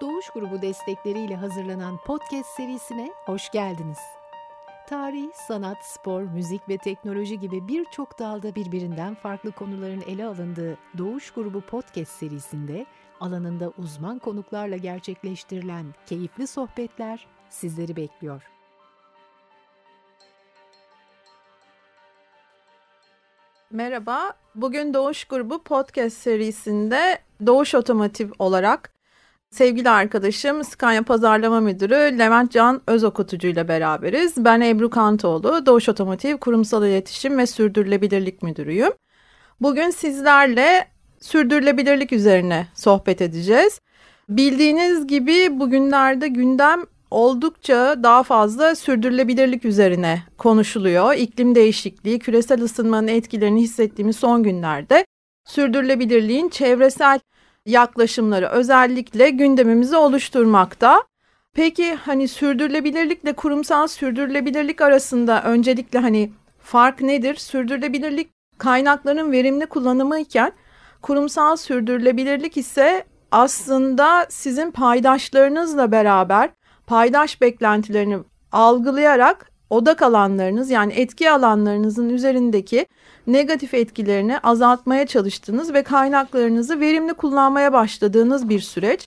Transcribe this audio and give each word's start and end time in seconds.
Doğuş 0.00 0.30
Grubu 0.30 0.62
destekleriyle 0.62 1.36
hazırlanan 1.36 1.98
podcast 2.06 2.48
serisine 2.56 3.12
hoş 3.26 3.50
geldiniz. 3.50 3.98
Tarih, 4.88 5.32
sanat, 5.34 5.76
spor, 5.84 6.22
müzik 6.22 6.68
ve 6.68 6.78
teknoloji 6.78 7.40
gibi 7.40 7.68
birçok 7.68 8.18
dalda 8.18 8.54
birbirinden 8.54 9.14
farklı 9.14 9.52
konuların 9.52 10.00
ele 10.00 10.26
alındığı 10.26 10.78
Doğuş 10.98 11.30
Grubu 11.30 11.60
podcast 11.60 12.12
serisinde 12.12 12.86
alanında 13.20 13.72
uzman 13.78 14.18
konuklarla 14.18 14.76
gerçekleştirilen 14.76 15.86
keyifli 16.06 16.46
sohbetler 16.46 17.26
sizleri 17.50 17.96
bekliyor. 17.96 18.42
Merhaba, 23.70 24.32
bugün 24.54 24.94
Doğuş 24.94 25.24
Grubu 25.24 25.62
podcast 25.62 26.16
serisinde 26.16 27.18
Doğuş 27.46 27.74
Otomotiv 27.74 28.30
olarak 28.38 28.99
sevgili 29.50 29.90
arkadaşım 29.90 30.64
Scania 30.64 31.02
Pazarlama 31.02 31.60
Müdürü 31.60 32.18
Levent 32.18 32.52
Can 32.52 32.82
Özokutucu 32.86 33.48
ile 33.48 33.68
beraberiz. 33.68 34.34
Ben 34.36 34.60
Ebru 34.60 34.90
Kantoğlu, 34.90 35.66
Doğuş 35.66 35.88
Otomotiv 35.88 36.36
Kurumsal 36.36 36.86
İletişim 36.86 37.38
ve 37.38 37.46
Sürdürülebilirlik 37.46 38.42
Müdürüyüm. 38.42 38.92
Bugün 39.60 39.90
sizlerle 39.90 40.88
sürdürülebilirlik 41.20 42.12
üzerine 42.12 42.66
sohbet 42.74 43.22
edeceğiz. 43.22 43.80
Bildiğiniz 44.28 45.06
gibi 45.06 45.60
bugünlerde 45.60 46.28
gündem 46.28 46.80
oldukça 47.10 48.02
daha 48.02 48.22
fazla 48.22 48.74
sürdürülebilirlik 48.74 49.64
üzerine 49.64 50.22
konuşuluyor. 50.38 51.14
İklim 51.14 51.54
değişikliği, 51.54 52.18
küresel 52.18 52.62
ısınmanın 52.62 53.08
etkilerini 53.08 53.60
hissettiğimiz 53.60 54.16
son 54.16 54.42
günlerde 54.42 55.04
sürdürülebilirliğin 55.46 56.48
çevresel 56.48 57.20
yaklaşımları 57.66 58.46
özellikle 58.46 59.30
gündemimizi 59.30 59.96
oluşturmakta. 59.96 61.02
Peki 61.54 61.94
hani 61.94 62.28
sürdürülebilirlikle 62.28 63.32
kurumsal 63.32 63.86
sürdürülebilirlik 63.86 64.80
arasında 64.80 65.42
öncelikle 65.42 65.98
hani 65.98 66.32
fark 66.58 67.00
nedir? 67.00 67.34
Sürdürülebilirlik 67.34 68.30
kaynakların 68.58 69.32
verimli 69.32 69.66
kullanımı 69.66 70.18
iken 70.18 70.52
kurumsal 71.02 71.56
sürdürülebilirlik 71.56 72.56
ise 72.56 73.04
aslında 73.30 74.26
sizin 74.28 74.70
paydaşlarınızla 74.70 75.92
beraber 75.92 76.50
paydaş 76.86 77.40
beklentilerini 77.40 78.18
algılayarak 78.52 79.50
odak 79.70 80.02
alanlarınız 80.02 80.70
yani 80.70 80.92
etki 80.92 81.30
alanlarınızın 81.30 82.08
üzerindeki 82.08 82.86
negatif 83.32 83.74
etkilerini 83.74 84.38
azaltmaya 84.38 85.06
çalıştığınız 85.06 85.74
ve 85.74 85.82
kaynaklarınızı 85.82 86.80
verimli 86.80 87.14
kullanmaya 87.14 87.72
başladığınız 87.72 88.48
bir 88.48 88.60
süreç. 88.60 89.06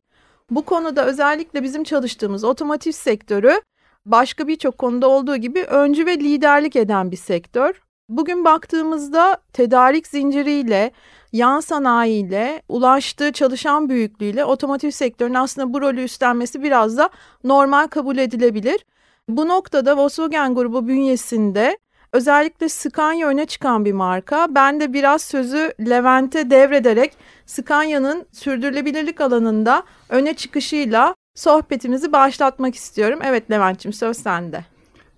Bu 0.52 0.62
konuda 0.66 1.06
özellikle 1.06 1.64
bizim 1.64 1.84
çalıştığımız 1.84 2.44
otomotiv 2.44 2.92
sektörü 2.92 3.62
başka 4.06 4.48
birçok 4.48 4.78
konuda 4.78 5.08
olduğu 5.10 5.36
gibi 5.36 5.64
öncü 5.64 6.06
ve 6.06 6.18
liderlik 6.18 6.76
eden 6.76 7.12
bir 7.12 7.18
sektör. 7.18 7.82
Bugün 8.10 8.46
baktığımızda 8.46 9.38
tedarik 9.54 10.08
zinciriyle, 10.08 10.92
yan 11.32 11.60
sanayiyle, 11.60 12.62
ulaştığı 12.70 13.32
çalışan 13.32 13.90
büyüklüğüyle 13.90 14.46
otomotiv 14.46 14.90
sektörünün 14.90 15.34
aslında 15.34 15.74
bu 15.74 15.82
rolü 15.82 16.04
üstlenmesi 16.04 16.64
biraz 16.64 16.98
da 16.98 17.10
normal 17.44 17.88
kabul 17.88 18.18
edilebilir. 18.18 18.86
Bu 19.30 19.48
noktada 19.48 19.98
Volkswagen 19.98 20.56
grubu 20.56 20.88
bünyesinde 20.88 21.78
özellikle 22.14 22.70
Scania 22.70 23.28
öne 23.28 23.46
çıkan 23.46 23.86
bir 23.86 23.94
marka. 23.94 24.48
Ben 24.50 24.80
de 24.80 24.94
biraz 24.94 25.22
sözü 25.22 25.74
Levent'e 25.80 26.50
devrederek 26.50 27.14
Scania'nın 27.46 28.26
sürdürülebilirlik 28.32 29.22
alanında 29.22 29.84
öne 30.10 30.34
çıkışıyla 30.34 31.16
sohbetimizi 31.36 32.12
başlatmak 32.12 32.76
istiyorum. 32.76 33.20
Evet 33.24 33.52
Levent'ciğim 33.52 33.94
söz 33.94 34.18
sende. 34.18 34.66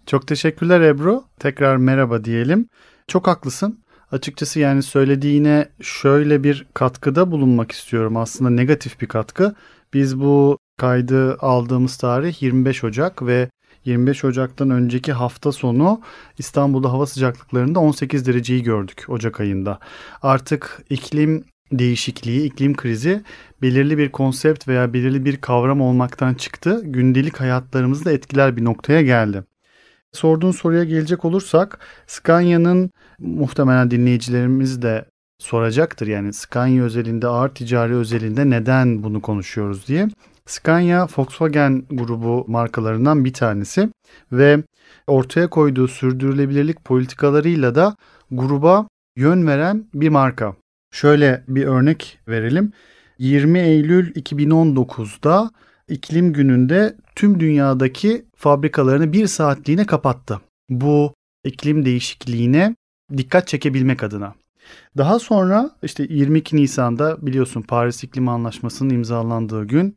Çok 0.06 0.28
teşekkürler 0.28 0.82
Ebru. 0.82 1.24
Tekrar 1.40 1.78
merhaba 1.78 2.24
diyelim. 2.24 2.69
Çok 3.08 3.28
haklısın. 3.28 3.86
Açıkçası 4.12 4.59
yani 4.59 4.84
söylediğine 4.84 5.69
şöyle 5.81 6.44
bir 6.44 6.68
katkıda 6.74 7.31
bulunmak 7.31 7.72
istiyorum. 7.72 8.18
Aslında 8.18 8.50
negatif 8.50 9.02
bir 9.02 9.08
katkı. 9.08 9.56
Biz 9.94 10.19
bu 10.19 10.58
kaydı 10.78 11.38
aldığımız 11.40 11.98
tarih 11.98 12.44
25 12.44 12.84
Ocak 12.84 13.25
ve 13.25 13.50
25 13.85 14.25
Ocak'tan 14.25 14.69
önceki 14.69 15.13
hafta 15.13 15.51
sonu 15.51 16.01
İstanbul'da 16.38 16.91
hava 16.91 17.06
sıcaklıklarında 17.06 17.79
18 17.79 18.28
dereceyi 18.28 18.63
gördük 18.63 19.06
Ocak 19.07 19.40
ayında. 19.40 19.79
Artık 20.22 20.84
iklim 20.90 21.46
değişikliği, 21.72 22.45
iklim 22.45 22.75
krizi 22.75 23.24
belirli 23.62 23.97
bir 23.97 24.12
konsept 24.12 24.68
veya 24.68 24.94
belirli 24.94 25.25
bir 25.25 25.38
kavram 25.38 25.81
olmaktan 25.81 26.34
çıktı. 26.34 26.81
Gündelik 26.84 27.40
hayatlarımızı 27.40 28.06
da 28.06 28.12
etkiler 28.12 28.57
bir 28.57 28.66
noktaya 28.66 29.01
geldi. 29.01 29.44
Sorduğun 30.13 30.51
soruya 30.51 30.84
gelecek 30.84 31.25
olursak 31.25 31.79
Scania'nın 32.07 32.91
muhtemelen 33.19 33.91
dinleyicilerimiz 33.91 34.81
de 34.81 35.06
soracaktır. 35.40 36.07
Yani 36.07 36.34
Scania 36.34 36.84
özelinde, 36.84 37.28
ağır 37.28 37.50
ticari 37.50 37.95
özelinde 37.95 38.50
neden 38.50 39.03
bunu 39.03 39.22
konuşuyoruz 39.22 39.88
diye. 39.88 40.07
Scania 40.47 41.07
Volkswagen 41.17 41.83
grubu 41.89 42.45
markalarından 42.47 43.25
bir 43.25 43.33
tanesi 43.33 43.89
ve 44.31 44.63
ortaya 45.07 45.50
koyduğu 45.50 45.88
sürdürülebilirlik 45.88 46.85
politikalarıyla 46.85 47.75
da 47.75 47.95
gruba 48.31 48.88
yön 49.16 49.47
veren 49.47 49.85
bir 49.94 50.09
marka. 50.09 50.56
Şöyle 50.91 51.44
bir 51.47 51.66
örnek 51.66 52.19
verelim. 52.28 52.72
20 53.19 53.59
Eylül 53.59 54.11
2019'da 54.11 55.51
iklim 55.88 56.33
gününde 56.33 56.95
tüm 57.16 57.39
dünyadaki 57.39 58.25
fabrikalarını 58.35 59.13
bir 59.13 59.27
saatliğine 59.27 59.85
kapattı. 59.85 60.41
Bu 60.69 61.13
iklim 61.44 61.85
değişikliğine 61.85 62.75
dikkat 63.17 63.47
çekebilmek 63.47 64.03
adına. 64.03 64.33
Daha 64.97 65.19
sonra 65.19 65.72
işte 65.83 66.07
22 66.09 66.56
Nisan'da 66.56 67.25
biliyorsun 67.25 67.62
Paris 67.62 68.03
İklim 68.03 68.29
Anlaşması'nın 68.29 68.89
imzalandığı 68.89 69.66
gün 69.66 69.95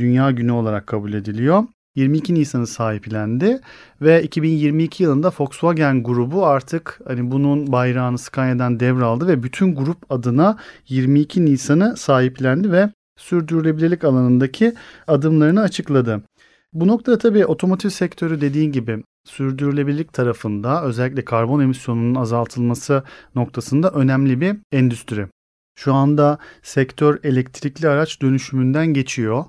Dünya 0.00 0.30
Günü 0.30 0.52
olarak 0.52 0.86
kabul 0.86 1.12
ediliyor. 1.12 1.64
22 1.94 2.34
Nisan'ı 2.34 2.66
sahiplendi 2.66 3.60
ve 4.00 4.22
2022 4.22 5.02
yılında 5.02 5.32
Volkswagen 5.38 6.02
grubu 6.02 6.46
artık 6.46 7.00
hani 7.06 7.30
bunun 7.30 7.72
bayrağını 7.72 8.18
Scania'dan 8.18 8.80
devraldı 8.80 9.28
ve 9.28 9.42
bütün 9.42 9.74
grup 9.74 10.12
adına 10.12 10.56
22 10.88 11.44
Nisan'ı 11.44 11.96
sahiplendi 11.96 12.72
ve 12.72 12.90
sürdürülebilirlik 13.16 14.04
alanındaki 14.04 14.74
adımlarını 15.06 15.60
açıkladı. 15.60 16.22
Bu 16.72 16.86
noktada 16.86 17.18
tabii 17.18 17.46
otomotiv 17.46 17.88
sektörü 17.88 18.40
dediğin 18.40 18.72
gibi 18.72 19.02
sürdürülebilirlik 19.24 20.12
tarafında 20.12 20.84
özellikle 20.84 21.24
karbon 21.24 21.60
emisyonunun 21.60 22.14
azaltılması 22.14 23.02
noktasında 23.34 23.90
önemli 23.90 24.40
bir 24.40 24.56
endüstri. 24.72 25.26
Şu 25.78 25.94
anda 25.94 26.38
sektör 26.62 27.18
elektrikli 27.24 27.88
araç 27.88 28.22
dönüşümünden 28.22 28.86
geçiyor. 28.86 29.44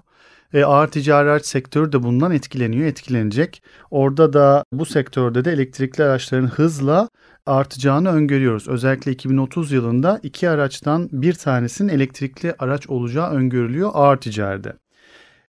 E, 0.53 0.63
ağır 0.63 0.88
ticari 0.88 1.29
araç 1.29 1.45
sektörü 1.45 1.91
de 1.91 2.03
bundan 2.03 2.31
etkileniyor, 2.31 2.88
etkilenecek. 2.88 3.63
Orada 3.91 4.34
da 4.34 4.63
bu 4.73 4.85
sektörde 4.85 5.45
de 5.45 5.51
elektrikli 5.51 6.03
araçların 6.03 6.47
hızla 6.47 7.09
artacağını 7.45 8.09
öngörüyoruz. 8.09 8.67
Özellikle 8.67 9.12
2030 9.12 9.72
yılında 9.72 10.19
iki 10.23 10.50
araçtan 10.50 11.09
bir 11.12 11.34
tanesinin 11.34 11.89
elektrikli 11.89 12.53
araç 12.59 12.88
olacağı 12.88 13.31
öngörülüyor 13.31 13.91
ağır 13.94 14.17
ticaride. 14.17 14.73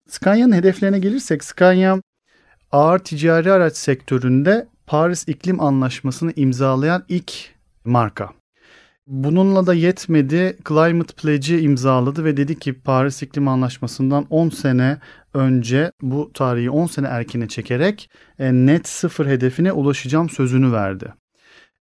Scania'nın 0.07 0.55
hedeflerine 0.55 0.99
gelirsek 0.99 1.43
Scania 1.43 1.97
ağır 2.71 2.99
ticari 2.99 3.51
araç 3.51 3.75
sektöründe 3.75 4.67
Paris 4.87 5.27
İklim 5.27 5.61
Anlaşması'nı 5.61 6.33
imzalayan 6.35 7.03
ilk 7.09 7.33
marka. 7.85 8.40
Bununla 9.11 9.65
da 9.67 9.73
yetmedi. 9.73 10.57
Climate 10.67 11.13
Pledge'i 11.13 11.61
imzaladı 11.61 12.25
ve 12.25 12.37
dedi 12.37 12.59
ki 12.59 12.81
Paris 12.81 13.23
İklim 13.23 13.47
Anlaşması'ndan 13.47 14.25
10 14.29 14.49
sene 14.49 14.97
önce 15.33 15.91
bu 16.01 16.31
tarihi 16.33 16.69
10 16.69 16.85
sene 16.87 17.07
erkene 17.07 17.47
çekerek 17.47 18.09
e, 18.39 18.53
net 18.53 18.87
sıfır 18.87 19.25
hedefine 19.25 19.71
ulaşacağım 19.71 20.29
sözünü 20.29 20.71
verdi. 20.71 21.13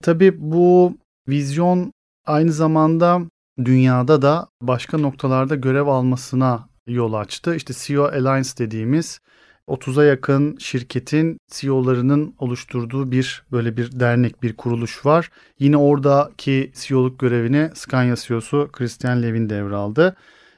Tabii 0.04 0.34
bu 0.38 0.98
vizyon 1.28 1.94
aynı 2.26 2.52
zamanda 2.52 3.22
dünyada 3.66 4.22
da 4.22 4.48
başka 4.62 4.98
noktalarda 4.98 5.56
görev 5.56 5.88
almasına 5.88 6.70
yol 6.88 7.14
açtı. 7.14 7.56
İşte 7.56 7.74
CEO 7.78 8.04
Alliance 8.04 8.50
dediğimiz 8.58 9.20
30'a 9.70 10.04
yakın 10.04 10.58
şirketin 10.58 11.38
CEO'larının 11.52 12.36
oluşturduğu 12.40 13.12
bir 13.12 13.44
böyle 13.52 13.78
bir 13.78 14.00
dernek, 14.00 14.44
bir 14.44 14.54
kuruluş 14.54 15.06
var. 15.06 15.30
Yine 15.60 15.78
oradaki 15.78 16.72
CEO'luk 16.76 17.20
görevini 17.20 17.70
Scania 17.74 18.16
CEO'su 18.16 18.70
Christian 18.74 19.24
Levin 19.24 19.50
devraldı. 19.50 20.16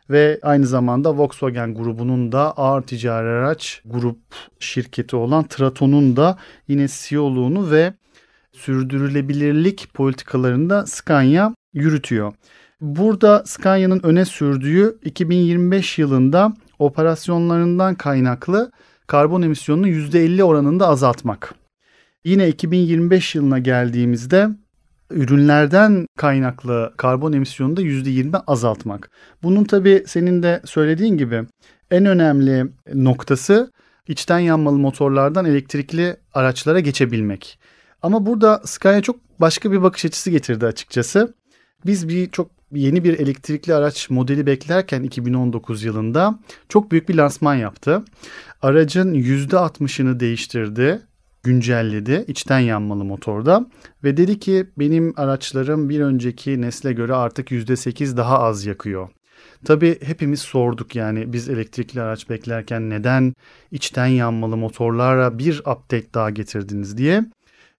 Ve 0.10 0.40
aynı 0.42 0.68
zamanda 0.68 1.18
Volkswagen 1.18 1.76
grubunun 1.76 2.32
da 2.32 2.52
ağır 2.58 2.82
ticari 2.82 3.28
araç 3.28 3.82
grup 3.86 4.20
şirketi 4.60 5.16
olan 5.16 5.44
Traton'un 5.44 6.16
da 6.16 6.38
yine 6.68 6.88
CEO'luğunu 6.88 7.72
ve 7.72 7.94
sürdürülebilirlik 8.52 9.94
politikalarını 9.94 10.70
da 10.70 10.86
Scania 10.86 11.54
yürütüyor. 11.74 12.34
Burada 12.82 13.44
Scania'nın 13.46 14.00
öne 14.04 14.26
sürdüğü 14.26 15.00
2025 15.04 16.00
yılında 16.00 16.54
operasyonlarından 16.80 17.96
kaynaklı 17.96 18.72
karbon 19.08 19.42
emisyonunu 19.42 19.88
%50 19.88 20.44
oranında 20.44 20.88
azaltmak. 20.88 21.56
Yine 22.26 22.48
2025 22.48 23.36
yılına 23.36 23.60
geldiğimizde 23.60 24.50
ürünlerden 25.12 26.06
kaynaklı 26.18 26.94
karbon 26.98 27.34
emisyonunu 27.34 27.78
da 27.78 27.82
%20 27.82 28.38
azaltmak. 28.48 29.12
Bunun 29.44 29.64
tabii 29.64 30.04
senin 30.08 30.44
de 30.44 30.62
söylediğin 30.66 31.18
gibi 31.18 31.44
en 31.92 32.06
önemli 32.06 32.66
noktası 32.94 33.72
içten 34.08 34.40
yanmalı 34.40 34.78
motorlardan 34.78 35.46
elektrikli 35.46 36.16
araçlara 36.34 36.80
geçebilmek. 36.80 37.60
Ama 38.02 38.26
burada 38.26 38.62
Scania 38.66 39.02
çok 39.02 39.16
başka 39.40 39.72
bir 39.72 39.82
bakış 39.82 40.06
açısı 40.06 40.30
getirdi 40.32 40.66
açıkçası. 40.66 41.34
Biz 41.86 42.10
bir 42.10 42.30
çok 42.30 42.61
yeni 42.74 43.04
bir 43.04 43.20
elektrikli 43.20 43.74
araç 43.74 44.10
modeli 44.10 44.46
beklerken 44.46 45.04
2019 45.04 45.84
yılında 45.84 46.40
çok 46.70 46.92
büyük 46.92 47.10
bir 47.10 47.16
lansman 47.16 47.56
yaptı. 47.56 48.04
Aracın 48.62 49.14
%60'ını 49.14 50.20
değiştirdi, 50.20 51.02
güncelledi 51.44 52.26
içten 52.28 52.60
yanmalı 52.60 53.04
motorda 53.04 53.66
ve 54.04 54.18
dedi 54.18 54.40
ki 54.40 54.66
benim 54.78 55.14
araçlarım 55.18 55.90
bir 55.90 56.00
önceki 56.00 56.62
nesle 56.62 56.94
göre 56.94 57.14
artık 57.14 57.52
%8 57.52 58.18
daha 58.18 58.40
az 58.40 58.66
yakıyor. 58.66 59.10
Tabii 59.66 60.00
hepimiz 60.02 60.42
sorduk 60.42 60.96
yani 60.96 61.34
biz 61.34 61.50
elektrikli 61.50 62.02
araç 62.02 62.30
beklerken 62.30 62.90
neden 62.90 63.34
içten 63.72 64.06
yanmalı 64.06 64.58
motorlara 64.58 65.40
bir 65.40 65.60
update 65.60 66.14
daha 66.14 66.30
getirdiniz 66.30 66.98
diye. 66.98 67.26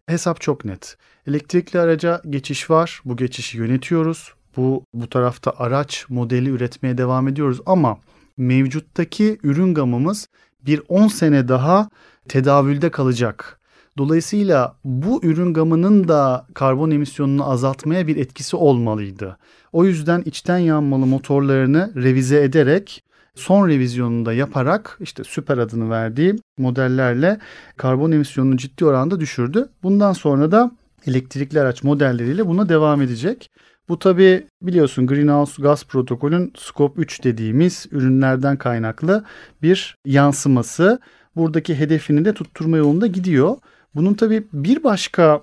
Hesap 0.07 0.41
çok 0.41 0.65
net. 0.65 0.97
Elektrikli 1.27 1.79
araca 1.79 2.23
geçiş 2.31 2.71
var. 2.71 3.01
Bu 3.05 3.17
geçişi 3.17 3.59
yönetiyoruz. 3.59 4.35
Bu 4.57 4.85
bu 4.95 5.09
tarafta 5.09 5.53
araç 5.57 6.07
modeli 6.09 6.51
üretmeye 6.51 6.99
devam 6.99 7.29
ediyoruz 7.29 7.61
ama 7.67 7.99
mevcuttaki 8.37 9.39
ürün 9.43 9.75
gamımız 9.75 10.29
bir 10.67 10.83
10 10.89 11.09
sene 11.09 11.49
daha 11.49 11.89
tedavülde 12.29 12.91
kalacak. 12.91 13.59
Dolayısıyla 13.99 14.77
bu 14.85 15.21
ürün 15.25 15.55
gamının 15.55 16.09
da 16.09 16.47
karbon 16.55 16.91
emisyonunu 16.91 17.51
azaltmaya 17.51 18.07
bir 18.07 18.17
etkisi 18.17 18.57
olmalıydı. 18.57 19.39
O 19.73 19.85
yüzden 19.85 20.23
içten 20.25 20.59
yanmalı 20.59 21.07
motorlarını 21.07 21.93
revize 21.97 22.43
ederek 22.43 23.05
son 23.35 23.69
revizyonunu 23.69 24.27
da 24.27 24.33
yaparak 24.33 24.99
işte 25.01 25.25
süper 25.25 25.59
adını 25.59 25.91
verdiği 25.91 26.37
modellerle 26.59 27.39
karbon 27.77 28.13
emisyonunu 28.13 28.57
ciddi 28.57 28.85
oranda 28.85 29.21
düşürdü. 29.21 29.69
Bundan 29.83 30.13
sonra 30.13 30.53
da 30.53 30.71
elektrikli 31.07 31.61
araç 31.61 31.83
modelleriyle 31.83 32.47
buna 32.47 32.69
devam 32.69 33.03
edecek. 33.03 33.51
Bu 33.89 33.99
tabi 33.99 34.47
biliyorsun 34.63 35.07
Greenhouse 35.07 35.63
Gas 35.63 35.85
Protokolün 35.85 36.53
Scope 36.57 37.03
3 37.03 37.25
dediğimiz 37.25 37.87
ürünlerden 37.91 38.57
kaynaklı 38.57 39.25
bir 39.63 39.97
yansıması. 40.07 41.01
Buradaki 41.37 41.75
hedefini 41.75 42.25
de 42.25 42.35
tutturma 42.35 42.77
yolunda 42.77 43.07
gidiyor. 43.07 43.57
Bunun 43.95 44.15
tabi 44.15 44.47
bir 44.53 44.85
başka 44.85 45.43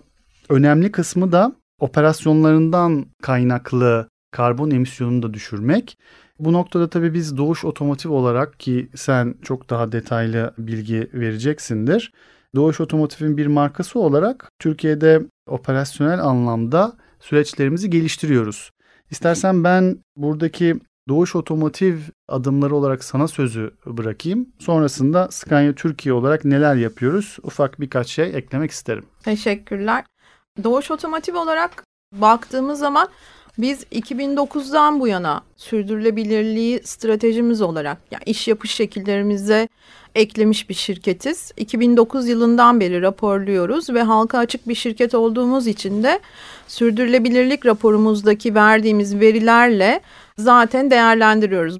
önemli 0.49 0.91
kısmı 0.91 1.31
da 1.31 1.51
operasyonlarından 1.79 3.05
kaynaklı 3.21 4.09
karbon 4.31 4.71
emisyonunu 4.71 5.23
da 5.23 5.33
düşürmek. 5.33 5.97
Bu 6.39 6.53
noktada 6.53 6.89
tabii 6.89 7.13
biz 7.13 7.37
Doğuş 7.37 7.65
Otomotiv 7.65 8.11
olarak 8.11 8.59
ki 8.59 8.89
sen 8.95 9.35
çok 9.41 9.69
daha 9.69 9.91
detaylı 9.91 10.53
bilgi 10.57 11.09
vereceksindir. 11.13 12.13
Doğuş 12.55 12.81
Otomotiv'in 12.81 13.37
bir 13.37 13.47
markası 13.47 13.99
olarak 13.99 14.51
Türkiye'de 14.59 15.21
operasyonel 15.47 16.23
anlamda 16.23 16.93
süreçlerimizi 17.19 17.89
geliştiriyoruz. 17.89 18.71
İstersen 19.11 19.63
ben 19.63 19.97
buradaki 20.15 20.79
Doğuş 21.09 21.35
Otomotiv 21.35 21.97
adımları 22.27 22.75
olarak 22.75 23.03
sana 23.03 23.27
sözü 23.27 23.71
bırakayım. 23.85 24.49
Sonrasında 24.59 25.27
Scania 25.31 25.73
Türkiye 25.73 26.13
olarak 26.13 26.45
neler 26.45 26.75
yapıyoruz? 26.75 27.37
Ufak 27.43 27.81
birkaç 27.81 28.07
şey 28.07 28.37
eklemek 28.37 28.71
isterim. 28.71 29.05
Teşekkürler. 29.23 30.05
Doğuş 30.63 30.91
Otomotiv 30.91 31.35
olarak 31.35 31.83
baktığımız 32.13 32.79
zaman 32.79 33.07
biz 33.61 33.83
2009'dan 33.83 34.99
bu 34.99 35.07
yana 35.07 35.41
sürdürülebilirliği 35.57 36.81
stratejimiz 36.83 37.61
olarak 37.61 37.97
yani 38.11 38.23
iş 38.25 38.47
yapış 38.47 38.71
şekillerimize 38.71 39.67
eklemiş 40.15 40.69
bir 40.69 40.73
şirketiz. 40.73 41.51
2009 41.57 42.27
yılından 42.27 42.79
beri 42.79 43.01
raporluyoruz 43.01 43.89
ve 43.89 44.01
halka 44.01 44.37
açık 44.37 44.67
bir 44.67 44.75
şirket 44.75 45.15
olduğumuz 45.15 45.67
için 45.67 46.03
de 46.03 46.19
sürdürülebilirlik 46.67 47.65
raporumuzdaki 47.65 48.55
verdiğimiz 48.55 49.19
verilerle 49.19 50.01
zaten 50.37 50.91
değerlendiriyoruz. 50.91 51.79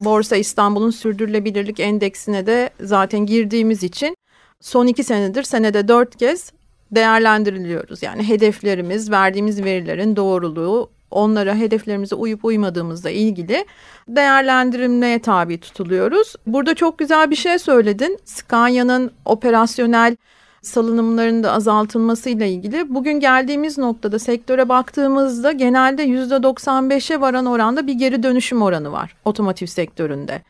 Borsa 0.00 0.36
İstanbul'un 0.36 0.90
sürdürülebilirlik 0.90 1.80
endeksine 1.80 2.46
de 2.46 2.70
zaten 2.80 3.26
girdiğimiz 3.26 3.82
için 3.82 4.16
son 4.60 4.86
iki 4.86 5.04
senedir 5.04 5.42
senede 5.42 5.88
dört 5.88 6.16
kez 6.16 6.52
değerlendiriliyoruz. 6.90 8.02
Yani 8.02 8.28
hedeflerimiz, 8.28 9.10
verdiğimiz 9.10 9.64
verilerin 9.64 10.16
doğruluğu, 10.16 10.90
onlara 11.10 11.54
hedeflerimize 11.54 12.14
uyup 12.14 12.44
uymadığımızla 12.44 13.10
ilgili 13.10 13.66
değerlendirilmeye 14.08 15.18
tabi 15.18 15.60
tutuluyoruz. 15.60 16.34
Burada 16.46 16.74
çok 16.74 16.98
güzel 16.98 17.30
bir 17.30 17.36
şey 17.36 17.58
söyledin. 17.58 18.18
Scania'nın 18.24 19.10
operasyonel 19.24 20.16
salınımların 20.62 21.42
da 21.42 21.52
azaltılmasıyla 21.52 22.46
ilgili. 22.46 22.94
Bugün 22.94 23.20
geldiğimiz 23.20 23.78
noktada 23.78 24.18
sektöre 24.18 24.68
baktığımızda 24.68 25.52
genelde 25.52 26.04
%95'e 26.04 27.20
varan 27.20 27.46
oranda 27.46 27.86
bir 27.86 27.94
geri 27.94 28.22
dönüşüm 28.22 28.62
oranı 28.62 28.92
var 28.92 29.16
otomotiv 29.24 29.66
sektöründe. 29.66 30.42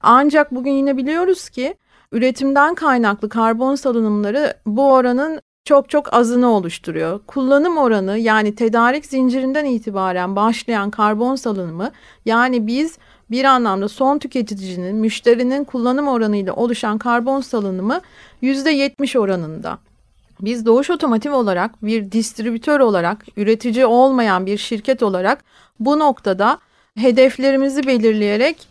Ancak 0.00 0.54
bugün 0.54 0.72
yine 0.72 0.96
biliyoruz 0.96 1.48
ki 1.48 1.74
üretimden 2.12 2.74
kaynaklı 2.74 3.28
karbon 3.28 3.74
salınımları 3.74 4.54
bu 4.66 4.92
oranın 4.92 5.40
çok 5.68 5.90
çok 5.90 6.14
azını 6.14 6.50
oluşturuyor. 6.50 7.20
Kullanım 7.26 7.76
oranı 7.76 8.18
yani 8.18 8.54
tedarik 8.54 9.06
zincirinden 9.06 9.64
itibaren 9.64 10.36
başlayan 10.36 10.90
karbon 10.90 11.36
salınımı 11.36 11.90
yani 12.24 12.66
biz 12.66 12.98
bir 13.30 13.44
anlamda 13.44 13.88
son 13.88 14.18
tüketicinin, 14.18 14.96
müşterinin 14.96 15.64
kullanım 15.64 16.08
oranıyla 16.08 16.52
oluşan 16.52 16.98
karbon 16.98 17.40
salınımı 17.40 18.00
%70 18.42 19.18
oranında. 19.18 19.78
Biz 20.40 20.66
Doğuş 20.66 20.90
Otomotiv 20.90 21.32
olarak 21.32 21.82
bir 21.82 22.12
distribütör 22.12 22.80
olarak, 22.80 23.24
üretici 23.36 23.86
olmayan 23.86 24.46
bir 24.46 24.58
şirket 24.58 25.02
olarak 25.02 25.44
bu 25.80 25.98
noktada 25.98 26.58
hedeflerimizi 26.96 27.86
belirleyerek 27.86 28.68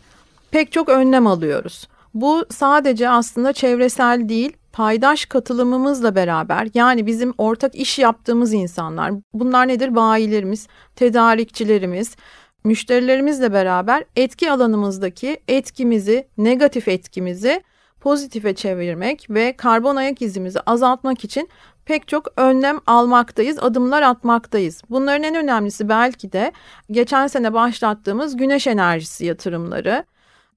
pek 0.50 0.72
çok 0.72 0.88
önlem 0.88 1.26
alıyoruz. 1.26 1.88
Bu 2.14 2.46
sadece 2.50 3.08
aslında 3.08 3.52
çevresel 3.52 4.28
değil, 4.28 4.52
paydaş 4.78 5.26
katılımımızla 5.26 6.14
beraber 6.14 6.68
yani 6.74 7.06
bizim 7.06 7.34
ortak 7.38 7.74
iş 7.74 7.98
yaptığımız 7.98 8.52
insanlar 8.52 9.12
bunlar 9.32 9.68
nedir? 9.68 9.94
Bayilerimiz, 9.94 10.68
tedarikçilerimiz, 10.96 12.16
müşterilerimizle 12.64 13.52
beraber 13.52 14.04
etki 14.16 14.52
alanımızdaki 14.52 15.40
etkimizi, 15.48 16.28
negatif 16.38 16.88
etkimizi 16.88 17.62
pozitife 18.00 18.54
çevirmek 18.54 19.26
ve 19.30 19.56
karbon 19.56 19.96
ayak 19.96 20.22
izimizi 20.22 20.60
azaltmak 20.60 21.24
için 21.24 21.48
pek 21.84 22.08
çok 22.08 22.26
önlem 22.36 22.80
almaktayız, 22.86 23.58
adımlar 23.58 24.02
atmaktayız. 24.02 24.82
Bunların 24.90 25.22
en 25.22 25.34
önemlisi 25.34 25.88
belki 25.88 26.32
de 26.32 26.52
geçen 26.90 27.26
sene 27.26 27.54
başlattığımız 27.54 28.36
güneş 28.36 28.66
enerjisi 28.66 29.26
yatırımları, 29.26 30.04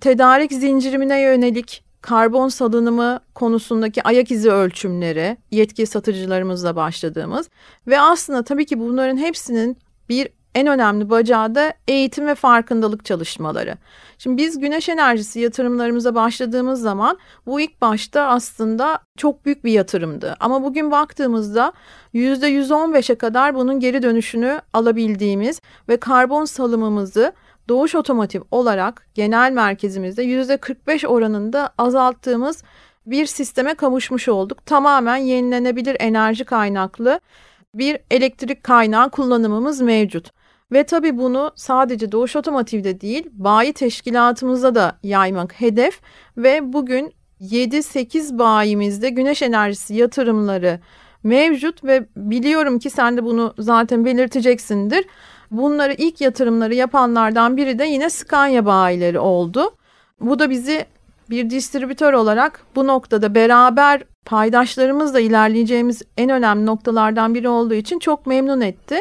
tedarik 0.02 0.54
zincirimine 0.54 1.22
yönelik 1.22 1.91
karbon 2.02 2.48
salınımı 2.48 3.20
konusundaki 3.36 4.04
ayak 4.04 4.32
izi 4.32 4.52
ölçümleri, 4.52 5.38
yetki 5.52 5.86
satıcılarımızla 5.86 6.76
başladığımız 6.76 7.50
ve 7.88 8.00
aslında 8.00 8.44
tabii 8.44 8.66
ki 8.66 8.80
bunların 8.80 9.18
hepsinin 9.18 9.78
bir 10.10 10.28
en 10.56 10.68
önemli 10.68 11.10
bacağı 11.10 11.56
da 11.56 11.74
eğitim 11.88 12.28
ve 12.28 12.36
farkındalık 12.36 13.06
çalışmaları. 13.06 13.78
Şimdi 14.18 14.38
biz 14.38 14.60
güneş 14.60 14.90
enerjisi 14.90 15.40
yatırımlarımıza 15.40 16.16
başladığımız 16.16 16.82
zaman 16.82 17.18
bu 17.46 17.62
ilk 17.62 17.82
başta 17.82 18.22
aslında 18.22 19.00
çok 19.18 19.46
büyük 19.46 19.64
bir 19.64 19.72
yatırımdı. 19.72 20.36
Ama 20.40 20.64
bugün 20.64 20.92
baktığımızda 20.92 21.74
%115'e 22.14 23.16
kadar 23.16 23.56
bunun 23.56 23.80
geri 23.80 24.04
dönüşünü 24.04 24.62
alabildiğimiz 24.74 25.62
ve 25.90 25.98
karbon 25.98 26.46
salımımızı 26.46 27.34
Doğuş 27.72 27.96
Otomotiv 27.96 28.42
olarak 28.52 29.08
genel 29.14 29.52
merkezimizde 29.52 30.24
%45 30.24 31.08
oranında 31.08 31.74
azalttığımız 31.78 32.64
bir 33.06 33.26
sisteme 33.26 33.74
kavuşmuş 33.74 34.28
olduk. 34.28 34.66
Tamamen 34.66 35.18
yenilenebilir 35.18 35.98
enerji 36.00 36.46
kaynaklı 36.46 37.20
bir 37.74 37.98
elektrik 38.12 38.64
kaynağı 38.64 39.12
kullanımımız 39.12 39.82
mevcut. 39.82 40.32
Ve 40.72 40.84
tabii 40.84 41.18
bunu 41.18 41.52
sadece 41.56 42.12
Doğuş 42.12 42.36
Otomotiv'de 42.36 43.02
değil, 43.02 43.30
bayi 43.32 43.74
teşkilatımızda 43.74 44.76
da 44.76 44.98
yaymak 45.04 45.62
hedef 45.62 46.00
ve 46.38 46.74
bugün 46.74 47.14
7-8 47.42 48.40
bayimizde 48.40 49.10
güneş 49.10 49.42
enerjisi 49.42 49.96
yatırımları 49.96 50.80
mevcut 51.24 51.84
ve 51.84 52.06
biliyorum 52.16 52.80
ki 52.80 52.90
sen 52.90 53.18
de 53.18 53.24
bunu 53.24 53.54
zaten 53.58 54.06
belirteceksindir. 54.06 55.06
Bunları 55.52 55.94
ilk 55.94 56.22
yatırımları 56.22 56.76
yapanlardan 56.76 57.58
biri 57.58 57.80
de 57.80 57.86
yine 57.86 58.10
Scania 58.10 58.66
bayileri 58.66 59.20
oldu. 59.20 59.72
Bu 60.20 60.40
da 60.40 60.50
bizi 60.50 60.86
bir 61.30 61.50
distribütör 61.50 62.14
olarak 62.14 62.62
bu 62.76 62.88
noktada 62.88 63.36
beraber 63.36 64.04
paydaşlarımızla 64.26 65.20
ilerleyeceğimiz 65.20 66.02
en 66.18 66.30
önemli 66.30 66.66
noktalardan 66.66 67.36
biri 67.36 67.50
olduğu 67.50 67.74
için 67.74 68.00
çok 68.00 68.26
memnun 68.26 68.62
etti. 68.62 68.96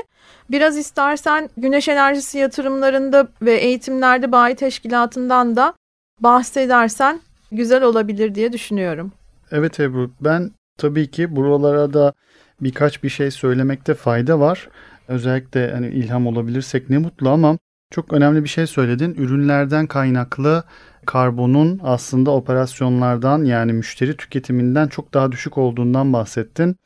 Biraz 0.51 0.77
istersen 0.77 1.51
güneş 1.57 1.89
enerjisi 1.89 2.39
yatırımlarında 2.39 3.29
ve 3.43 3.53
eğitimlerde 3.53 4.33
bayi 4.33 4.55
teşkilatından 4.55 5.57
da 5.57 5.75
bahsedersen 6.21 7.21
güzel 7.53 7.83
olabilir 7.83 8.35
diye 8.35 8.53
düşünüyorum. 8.53 9.13
Evet 9.51 9.81
Ebru 9.81 10.11
ben 10.21 10.51
tabii 10.79 11.11
ki 11.11 11.37
buralara 11.37 11.95
da 11.95 12.13
birkaç 12.61 13.03
bir 13.03 13.09
şey 13.09 13.31
söylemekte 13.31 13.95
fayda 13.95 14.41
var. 14.41 14.69
Özellikle 15.11 15.73
hani 15.73 15.89
ilham 15.89 16.27
olabilirsek 16.27 16.91
ne 16.91 16.99
mutlu 16.99 17.31
ama 17.31 17.59
çok 17.91 18.13
önemli 18.13 18.45
bir 18.45 18.49
şey 18.49 18.67
söyledin. 18.67 19.15
Ürünlerden 19.15 19.87
kaynaklı 19.87 20.65
karbonun 21.07 21.81
aslında 21.83 22.31
operasyonlardan 22.31 23.45
yani 23.45 23.73
müşteri 23.73 24.17
tüketiminden 24.17 24.89
çok 24.89 25.15
daha 25.15 25.33
düşük 25.33 25.59
olduğundan 25.59 26.13
bahsettin. 26.13 26.77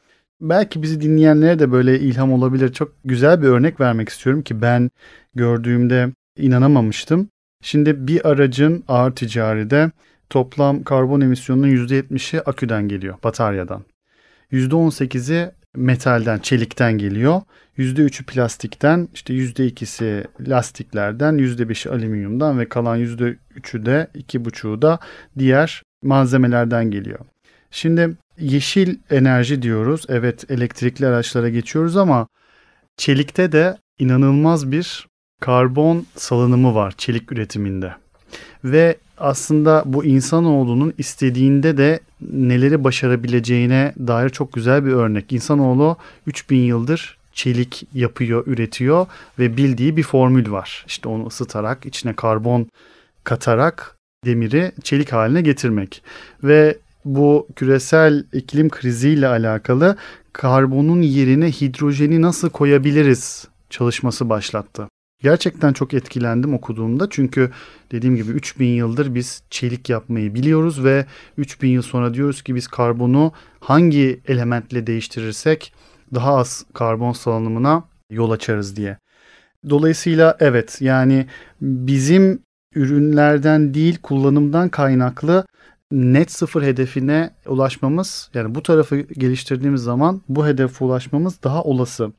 Belki 0.40 0.82
bizi 0.82 1.00
dinleyenlere 1.00 1.58
de 1.58 1.72
böyle 1.72 2.00
ilham 2.00 2.32
olabilir. 2.32 2.72
Çok 2.72 2.92
güzel 3.04 3.42
bir 3.42 3.48
örnek 3.48 3.80
vermek 3.80 4.08
istiyorum 4.08 4.42
ki 4.42 4.62
ben 4.62 4.90
gördüğümde 5.34 6.12
inanamamıştım. 6.38 7.28
Şimdi 7.62 8.06
bir 8.06 8.28
aracın 8.28 8.84
ağır 8.88 9.10
ticaride 9.10 9.90
toplam 10.30 10.82
karbon 10.82 11.20
emisyonunun 11.20 11.68
%70'i 11.68 12.40
aküden 12.40 12.88
geliyor, 12.88 13.14
bataryadan. 13.24 13.84
%18'i 14.52 15.50
metalden, 15.76 16.38
çelikten 16.38 16.98
geliyor. 16.98 17.42
%3'ü 17.78 18.24
plastikten, 18.24 19.08
işte 19.14 19.34
%2'si 19.34 20.26
lastiklerden, 20.48 21.38
%5'i 21.38 21.90
alüminyumdan 21.90 22.58
ve 22.58 22.68
kalan 22.68 22.98
%3'ü 22.98 23.86
de 23.86 24.06
2,5'u 24.14 24.82
da 24.82 24.98
diğer 25.38 25.82
malzemelerden 26.02 26.90
geliyor. 26.90 27.18
Şimdi 27.70 28.16
yeşil 28.38 28.98
enerji 29.10 29.62
diyoruz. 29.62 30.06
Evet 30.08 30.50
elektrikli 30.50 31.06
araçlara 31.06 31.48
geçiyoruz 31.48 31.96
ama 31.96 32.26
çelikte 32.96 33.52
de 33.52 33.76
inanılmaz 33.98 34.72
bir 34.72 35.06
karbon 35.40 36.06
salınımı 36.16 36.74
var 36.74 36.94
çelik 36.98 37.32
üretiminde. 37.32 38.03
Ve 38.64 38.96
aslında 39.18 39.82
bu 39.86 40.04
insanoğlunun 40.04 40.94
istediğinde 40.98 41.76
de 41.76 42.00
neleri 42.32 42.84
başarabileceğine 42.84 43.94
dair 43.98 44.28
çok 44.28 44.52
güzel 44.52 44.84
bir 44.86 44.92
örnek. 44.92 45.32
İnsanoğlu 45.32 45.96
3000 46.26 46.58
yıldır 46.58 47.18
çelik 47.32 47.86
yapıyor, 47.94 48.46
üretiyor 48.46 49.06
ve 49.38 49.56
bildiği 49.56 49.96
bir 49.96 50.02
formül 50.02 50.50
var. 50.50 50.84
İşte 50.88 51.08
onu 51.08 51.26
ısıtarak, 51.26 51.86
içine 51.86 52.12
karbon 52.12 52.68
katarak 53.24 53.96
demiri 54.24 54.72
çelik 54.82 55.12
haline 55.12 55.40
getirmek. 55.40 56.02
Ve 56.44 56.78
bu 57.04 57.48
küresel 57.56 58.24
iklim 58.32 58.68
kriziyle 58.68 59.28
alakalı 59.28 59.96
karbonun 60.32 61.02
yerine 61.02 61.50
hidrojeni 61.50 62.22
nasıl 62.22 62.50
koyabiliriz 62.50 63.48
çalışması 63.70 64.28
başlattı. 64.28 64.88
Gerçekten 65.22 65.72
çok 65.72 65.94
etkilendim 65.94 66.54
okuduğumda 66.54 67.06
çünkü 67.10 67.50
dediğim 67.92 68.16
gibi 68.16 68.32
3000 68.32 68.68
yıldır 68.68 69.14
biz 69.14 69.42
çelik 69.50 69.90
yapmayı 69.90 70.34
biliyoruz 70.34 70.84
ve 70.84 71.06
3000 71.36 71.68
yıl 71.68 71.82
sonra 71.82 72.14
diyoruz 72.14 72.42
ki 72.42 72.54
biz 72.54 72.68
karbonu 72.68 73.32
hangi 73.60 74.20
elementle 74.28 74.86
değiştirirsek 74.86 75.72
daha 76.14 76.36
az 76.36 76.66
karbon 76.74 77.12
salınımına 77.12 77.84
yol 78.10 78.30
açarız 78.30 78.76
diye. 78.76 78.98
Dolayısıyla 79.70 80.36
evet 80.40 80.78
yani 80.80 81.26
bizim 81.60 82.42
ürünlerden 82.74 83.74
değil 83.74 83.98
kullanımdan 84.02 84.68
kaynaklı 84.68 85.44
net 85.92 86.32
sıfır 86.32 86.62
hedefine 86.62 87.30
ulaşmamız 87.46 88.30
yani 88.34 88.54
bu 88.54 88.62
tarafı 88.62 88.96
geliştirdiğimiz 88.96 89.82
zaman 89.82 90.22
bu 90.28 90.46
hedefe 90.46 90.84
ulaşmamız 90.84 91.42
daha 91.42 91.62
olası. 91.62 92.12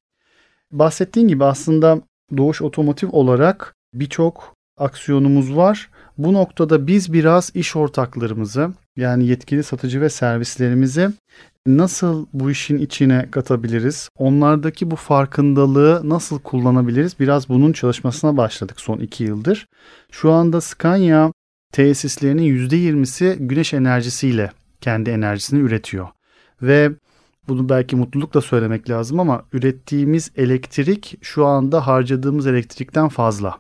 Bahsettiğim 0.72 1.28
gibi 1.28 1.46
aslında 1.46 2.02
Doğuş 2.38 2.62
Otomotiv 2.62 3.10
olarak 3.12 3.76
birçok 3.94 4.56
aksiyonumuz 4.78 5.56
var. 5.56 5.90
Bu 6.18 6.34
noktada 6.34 6.88
biz 6.88 7.14
biraz 7.14 7.52
iş 7.56 7.76
ortaklarımızı 7.76 8.72
yani 8.96 9.26
yetkili 9.28 9.64
satıcı 9.64 10.02
ve 10.02 10.10
servislerimizi 10.10 11.10
nasıl 11.68 12.26
bu 12.34 12.52
işin 12.52 12.78
içine 12.78 13.28
katabiliriz? 13.32 14.10
Onlardaki 14.18 14.92
bu 14.92 14.96
farkındalığı 14.96 16.10
nasıl 16.10 16.40
kullanabiliriz? 16.40 17.20
Biraz 17.20 17.50
bunun 17.50 17.74
çalışmasına 17.74 18.38
başladık 18.38 18.82
son 18.82 18.98
iki 18.98 19.24
yıldır. 19.24 19.68
Şu 20.12 20.32
anda 20.32 20.62
Scania 20.62 21.32
tesislerinin 21.72 22.44
%20'si 22.44 23.36
güneş 23.40 23.74
enerjisiyle 23.74 24.52
kendi 24.82 25.10
enerjisini 25.10 25.60
üretiyor. 25.60 26.08
Ve 26.62 26.92
bunu 27.48 27.70
belki 27.70 27.96
mutlulukla 27.96 28.42
söylemek 28.42 28.90
lazım 28.90 29.20
ama 29.20 29.44
ürettiğimiz 29.54 30.32
elektrik 30.36 31.18
şu 31.22 31.46
anda 31.46 31.88
harcadığımız 31.88 32.48
elektrikten 32.48 33.10
fazla. 33.10 33.58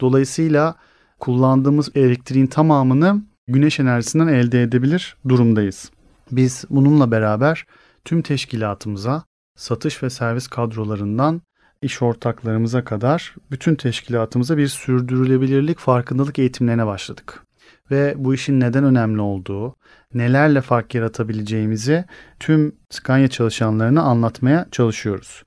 Dolayısıyla 0.00 0.74
kullandığımız 1.20 1.90
elektriğin 1.94 2.46
tamamını 2.46 3.22
güneş 3.48 3.80
enerjisinden 3.80 4.26
elde 4.28 4.62
edebilir 4.62 5.16
durumdayız. 5.28 5.90
Biz 6.30 6.64
bununla 6.70 7.10
beraber 7.10 7.66
tüm 8.04 8.22
teşkilatımıza, 8.22 9.24
satış 9.56 10.02
ve 10.02 10.10
servis 10.10 10.48
kadrolarından 10.48 11.42
iş 11.82 12.02
ortaklarımıza 12.02 12.84
kadar 12.84 13.34
bütün 13.50 13.74
teşkilatımıza 13.74 14.56
bir 14.56 14.68
sürdürülebilirlik 14.68 15.78
farkındalık 15.78 16.38
eğitimlerine 16.38 16.86
başladık. 16.86 17.45
Ve 17.90 18.14
bu 18.16 18.34
işin 18.34 18.60
neden 18.60 18.84
önemli 18.84 19.20
olduğu, 19.20 19.76
nelerle 20.14 20.60
fark 20.60 20.94
yaratabileceğimizi 20.94 22.04
tüm 22.40 22.72
Scania 22.90 23.28
çalışanlarına 23.28 24.02
anlatmaya 24.02 24.66
çalışıyoruz. 24.70 25.42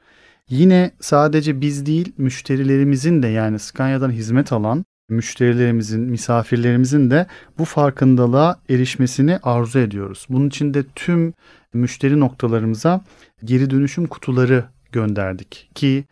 Yine 0.50 0.92
sadece 1.00 1.62
biz 1.62 1.86
değil 1.86 2.14
müşterilerimizin 2.18 3.24
de 3.24 3.28
yani 3.28 3.60
Scania'dan 3.60 4.12
hizmet 4.12 4.52
alan 4.52 4.86
müşterilerimizin, 5.10 6.02
misafirlerimizin 6.02 7.12
de 7.12 7.28
bu 7.58 7.66
farkındalığa 7.66 8.60
erişmesini 8.70 9.40
arzu 9.44 9.80
ediyoruz. 9.80 10.26
Bunun 10.30 10.48
için 10.48 10.74
de 10.74 10.84
tüm 10.96 11.34
müşteri 11.74 12.20
noktalarımıza 12.20 13.02
geri 13.44 13.70
dönüşüm 13.70 14.08
kutuları 14.08 14.66
gönderdik 14.92 15.70
ki 15.76 16.06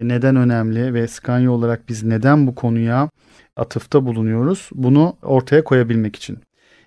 neden 0.00 0.36
önemli 0.36 0.94
ve 0.94 1.08
Scania 1.08 1.50
olarak 1.50 1.88
biz 1.88 2.02
neden 2.02 2.46
bu 2.46 2.54
konuya 2.54 3.10
atıfta 3.56 4.06
bulunuyoruz 4.06 4.70
bunu 4.74 5.16
ortaya 5.22 5.64
koyabilmek 5.64 6.16
için. 6.16 6.38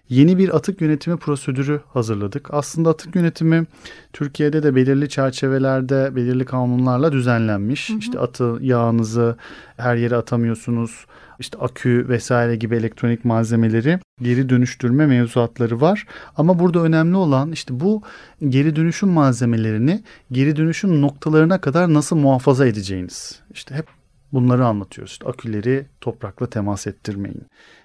Yeni 0.09 0.37
bir 0.37 0.55
atık 0.55 0.81
yönetimi 0.81 1.17
prosedürü 1.17 1.81
hazırladık. 1.93 2.53
Aslında 2.53 2.89
atık 2.89 3.15
yönetimi 3.15 3.65
Türkiye'de 4.13 4.63
de 4.63 4.75
belirli 4.75 5.09
çerçevelerde, 5.09 6.15
belirli 6.15 6.45
kanunlarla 6.45 7.11
düzenlenmiş. 7.11 7.89
Hı 7.89 7.93
hı. 7.93 7.97
İşte 7.97 8.19
atı 8.19 8.57
yağınızı 8.61 9.35
her 9.77 9.95
yere 9.95 10.15
atamıyorsunuz 10.15 11.05
işte 11.39 11.57
akü 11.57 12.05
vesaire 12.09 12.55
gibi 12.55 12.75
elektronik 12.75 13.25
malzemeleri 13.25 13.99
geri 14.21 14.49
dönüştürme 14.49 15.05
mevzuatları 15.05 15.81
var. 15.81 16.07
Ama 16.37 16.59
burada 16.59 16.79
önemli 16.79 17.15
olan 17.15 17.51
işte 17.51 17.79
bu 17.79 18.01
geri 18.49 18.75
dönüşüm 18.75 19.09
malzemelerini 19.09 20.03
geri 20.31 20.55
dönüşüm 20.55 21.01
noktalarına 21.01 21.61
kadar 21.61 21.93
nasıl 21.93 22.15
muhafaza 22.15 22.67
edeceğiniz. 22.67 23.39
İşte 23.53 23.75
hep 23.75 23.85
bunları 24.33 24.65
anlatıyoruz. 24.65 25.11
İşte 25.11 25.27
aküleri 25.27 25.85
toprakla 26.01 26.49
temas 26.49 26.87
ettirmeyin 26.87 27.41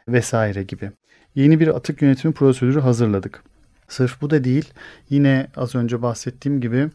vesaire 0.08 0.62
gibi. 0.62 0.90
Yeni 1.34 1.60
bir 1.60 1.68
atık 1.68 2.02
yönetimi 2.02 2.34
prosedürü 2.34 2.80
hazırladık. 2.80 3.42
Sırf 3.88 4.20
bu 4.20 4.30
da 4.30 4.44
değil. 4.44 4.72
Yine 5.10 5.46
az 5.56 5.74
önce 5.74 6.02
bahsettiğim 6.02 6.60
gibi 6.60 6.88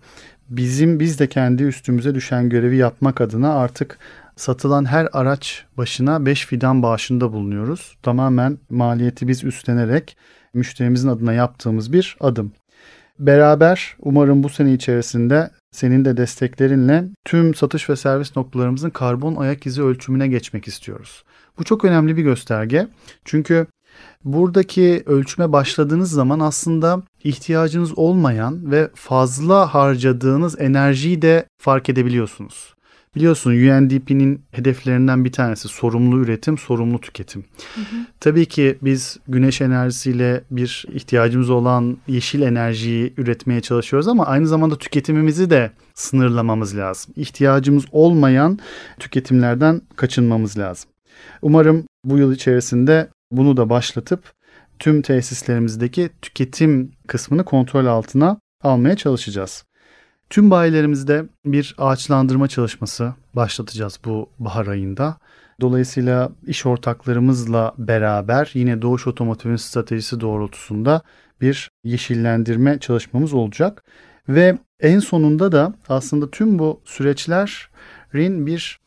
bizim 0.50 1.00
biz 1.00 1.20
de 1.20 1.28
kendi 1.28 1.64
üstümüze 1.64 2.16
düşen 2.16 2.50
görevi 2.50 2.78
yapmak 2.78 3.22
adına 3.22 3.54
artık 3.54 4.00
satılan 4.38 4.86
her 4.86 5.08
araç 5.14 5.66
başına 5.78 6.26
5 6.26 6.46
fidan 6.46 6.84
bağışında 6.84 7.34
bulunuyoruz. 7.34 7.98
Tamamen 8.04 8.58
maliyeti 8.70 9.28
biz 9.28 9.44
üstlenerek 9.44 10.18
müşterimizin 10.54 11.08
adına 11.08 11.34
yaptığımız 11.34 11.94
bir 11.94 12.18
adım. 12.20 12.52
Beraber 13.20 13.96
umarım 14.00 14.44
bu 14.44 14.50
sene 14.50 14.74
içerisinde 14.74 15.50
senin 15.72 16.06
de 16.06 16.18
desteklerinle 16.18 17.04
tüm 17.26 17.56
satış 17.56 17.90
ve 17.90 17.96
servis 17.96 18.36
noktalarımızın 18.36 18.90
karbon 18.90 19.36
ayak 19.36 19.66
izi 19.66 19.84
ölçümüne 19.84 20.28
geçmek 20.28 20.68
istiyoruz. 20.68 21.24
Bu 21.60 21.64
çok 21.64 21.86
önemli 21.86 22.18
bir 22.18 22.24
gösterge. 22.24 22.88
Çünkü 23.26 23.68
buradaki 24.24 25.04
ölçüme 25.06 25.52
başladığınız 25.52 26.12
zaman 26.12 26.40
aslında 26.40 27.04
ihtiyacınız 27.24 27.98
olmayan 27.98 28.72
ve 28.72 28.90
fazla 28.96 29.74
harcadığınız 29.74 30.62
enerjiyi 30.62 31.22
de 31.22 31.46
fark 31.62 31.90
edebiliyorsunuz. 31.90 32.77
Biliyorsun 33.18 33.52
UNDP'nin 33.52 34.42
hedeflerinden 34.52 35.26
bir 35.26 35.32
tanesi 35.32 35.68
sorumlu 35.68 36.20
üretim, 36.20 36.58
sorumlu 36.58 37.02
tüketim. 37.02 37.46
Hı 37.76 37.82
hı. 37.82 37.96
Tabii 38.20 38.46
ki 38.46 38.78
biz 38.82 39.18
güneş 39.28 39.62
enerjisiyle 39.62 40.44
bir 40.52 40.86
ihtiyacımız 40.94 41.50
olan 41.50 41.98
yeşil 42.08 42.42
enerjiyi 42.42 43.14
üretmeye 43.18 43.62
çalışıyoruz 43.62 44.08
ama 44.08 44.26
aynı 44.26 44.48
zamanda 44.48 44.78
tüketimimizi 44.78 45.50
de 45.50 45.72
sınırlamamız 45.94 46.78
lazım. 46.78 47.14
İhtiyacımız 47.18 47.86
olmayan 47.92 48.60
tüketimlerden 49.00 49.82
kaçınmamız 49.96 50.58
lazım. 50.58 50.90
Umarım 51.42 51.84
bu 52.04 52.18
yıl 52.18 52.34
içerisinde 52.34 53.10
bunu 53.32 53.58
da 53.58 53.70
başlatıp 53.70 54.34
tüm 54.80 55.02
tesislerimizdeki 55.02 56.10
tüketim 56.22 56.92
kısmını 57.08 57.46
kontrol 57.46 57.86
altına 57.86 58.40
almaya 58.64 58.96
çalışacağız. 58.96 59.64
Tüm 60.30 60.52
bayilerimizde 60.52 61.26
bir 61.46 61.76
ağaçlandırma 61.78 62.48
çalışması 62.48 63.14
başlatacağız 63.34 64.00
bu 64.06 64.30
bahar 64.40 64.68
ayında. 64.68 65.18
Dolayısıyla 65.62 66.32
iş 66.48 66.66
ortaklarımızla 66.66 67.74
beraber 67.78 68.52
yine 68.54 68.82
Doğuş 68.82 69.08
Otomotiv'in 69.08 69.56
stratejisi 69.56 70.22
doğrultusunda 70.22 71.02
bir 71.42 71.70
yeşillendirme 71.84 72.80
çalışmamız 72.80 73.34
olacak. 73.34 73.84
Ve 74.30 74.58
en 74.80 75.00
sonunda 75.00 75.52
da 75.52 75.74
aslında 75.90 76.32
tüm 76.32 76.60
bu 76.60 76.82
süreçlerin 76.86 78.46
bir 78.46 78.80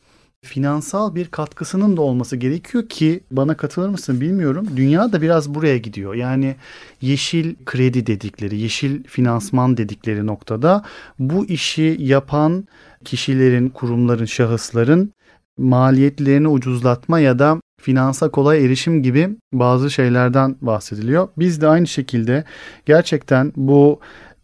finansal 0.45 1.15
bir 1.15 1.27
katkısının 1.27 1.97
da 1.97 2.01
olması 2.01 2.35
gerekiyor 2.35 2.89
ki 2.89 3.19
bana 3.31 3.57
katılır 3.57 3.89
mısın 3.89 4.21
bilmiyorum. 4.21 4.67
Dünya 4.75 5.13
da 5.13 5.21
biraz 5.21 5.55
buraya 5.55 5.77
gidiyor. 5.77 6.13
Yani 6.13 6.55
yeşil 7.01 7.55
kredi 7.65 8.05
dedikleri, 8.05 8.57
yeşil 8.57 9.03
finansman 9.03 9.77
dedikleri 9.77 10.27
noktada 10.27 10.83
bu 11.19 11.45
işi 11.45 11.97
yapan 11.99 12.67
kişilerin, 13.05 13.69
kurumların, 13.69 14.25
şahısların 14.25 15.13
maliyetlerini 15.57 16.47
ucuzlatma 16.47 17.19
ya 17.19 17.39
da 17.39 17.61
finansa 17.81 18.29
kolay 18.29 18.65
erişim 18.65 19.03
gibi 19.03 19.29
bazı 19.53 19.91
şeylerden 19.91 20.55
bahsediliyor. 20.61 21.27
Biz 21.37 21.61
de 21.61 21.67
aynı 21.67 21.87
şekilde 21.87 22.43
gerçekten 22.85 23.53
bu 23.55 23.99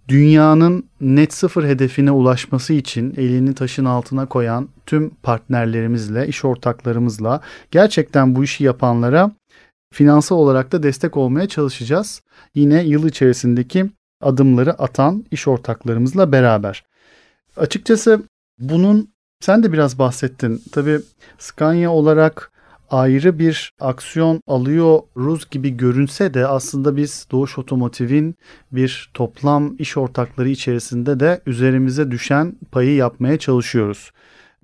dünyanın 0.07 0.89
net 1.01 1.33
sıfır 1.33 1.63
hedefine 1.63 2.11
ulaşması 2.11 2.73
için 2.73 3.13
elini 3.17 3.55
taşın 3.55 3.85
altına 3.85 4.25
koyan 4.25 4.69
tüm 4.85 5.09
partnerlerimizle, 5.09 6.27
iş 6.27 6.45
ortaklarımızla 6.45 7.41
gerçekten 7.71 8.35
bu 8.35 8.43
işi 8.43 8.63
yapanlara 8.63 9.31
finansal 9.93 10.35
olarak 10.35 10.71
da 10.71 10.83
destek 10.83 11.17
olmaya 11.17 11.47
çalışacağız. 11.47 12.21
Yine 12.55 12.83
yıl 12.83 13.07
içerisindeki 13.07 13.85
adımları 14.21 14.73
atan 14.73 15.25
iş 15.31 15.47
ortaklarımızla 15.47 16.31
beraber. 16.31 16.85
Açıkçası 17.57 18.21
bunun 18.59 19.09
sen 19.39 19.63
de 19.63 19.73
biraz 19.73 19.99
bahsettin. 19.99 20.61
Tabii 20.71 20.99
Scania 21.37 21.91
olarak 21.91 22.51
ayrı 22.89 23.39
bir 23.39 23.72
aksiyon 23.79 24.41
alıyoruz 24.48 25.50
gibi 25.50 25.77
görünse 25.77 26.34
de 26.34 26.48
aslında 26.48 26.98
biz 26.98 27.27
Doğuş 27.32 27.58
Otomotiv'in 27.58 28.36
bir 28.72 29.12
toplam 29.13 29.75
iş 29.79 29.98
ortakları 29.98 30.50
içerisinde 30.50 31.20
de 31.20 31.41
üzerimize 31.46 32.12
düşen 32.12 32.56
payı 32.72 32.96
yapmaya 32.96 33.39
çalışıyoruz 33.39 34.12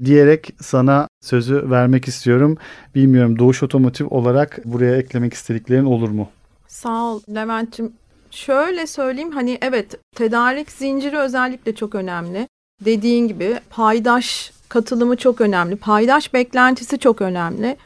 diyerek 0.04 0.54
sana 0.62 1.08
sözü 1.22 1.70
vermek 1.70 2.08
istiyorum. 2.08 2.58
Bilmiyorum 2.96 3.40
Doğuş 3.40 3.64
Otomotiv 3.64 4.08
olarak 4.10 4.60
buraya 4.66 4.98
eklemek 4.98 5.34
istediklerin 5.34 5.86
olur 5.86 6.10
mu? 6.10 6.30
Sağ 6.68 7.04
ol 7.04 7.22
Levent'ciğim. 7.36 7.94
Şöyle 8.32 8.88
söyleyeyim 8.88 9.32
hani 9.32 9.58
evet 9.62 10.00
tedarik 10.16 10.72
zinciri 10.72 11.18
özellikle 11.18 11.76
çok 11.76 11.96
önemli. 11.96 12.48
Dediğin 12.86 13.28
gibi 13.28 13.60
paydaş 13.70 14.52
katılımı 14.70 15.16
çok 15.16 15.42
önemli. 15.42 15.76
Paydaş 15.76 16.34
beklentisi 16.34 17.00
çok 17.00 17.22
önemli. 17.22 17.78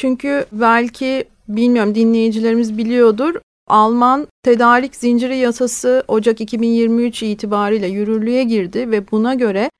Çünkü 0.00 0.44
belki 0.52 1.24
bilmiyorum 1.48 1.94
dinleyicilerimiz 1.94 2.78
biliyordur. 2.78 3.34
Alman 3.68 4.26
tedarik 4.42 4.96
zinciri 4.96 5.36
yasası 5.36 6.04
Ocak 6.08 6.40
2023 6.40 7.22
itibariyle 7.22 7.86
yürürlüğe 7.86 8.44
girdi 8.44 8.90
ve 8.90 9.10
buna 9.10 9.34
göre 9.34 9.70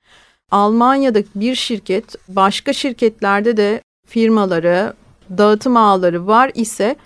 Almanya'da 0.50 1.22
bir 1.34 1.54
şirket 1.54 2.14
başka 2.28 2.72
şirketlerde 2.72 3.56
de 3.56 3.82
firmaları, 4.06 4.92
dağıtım 5.38 5.76
ağları 5.76 6.26
var 6.26 6.50
ise 6.54 6.96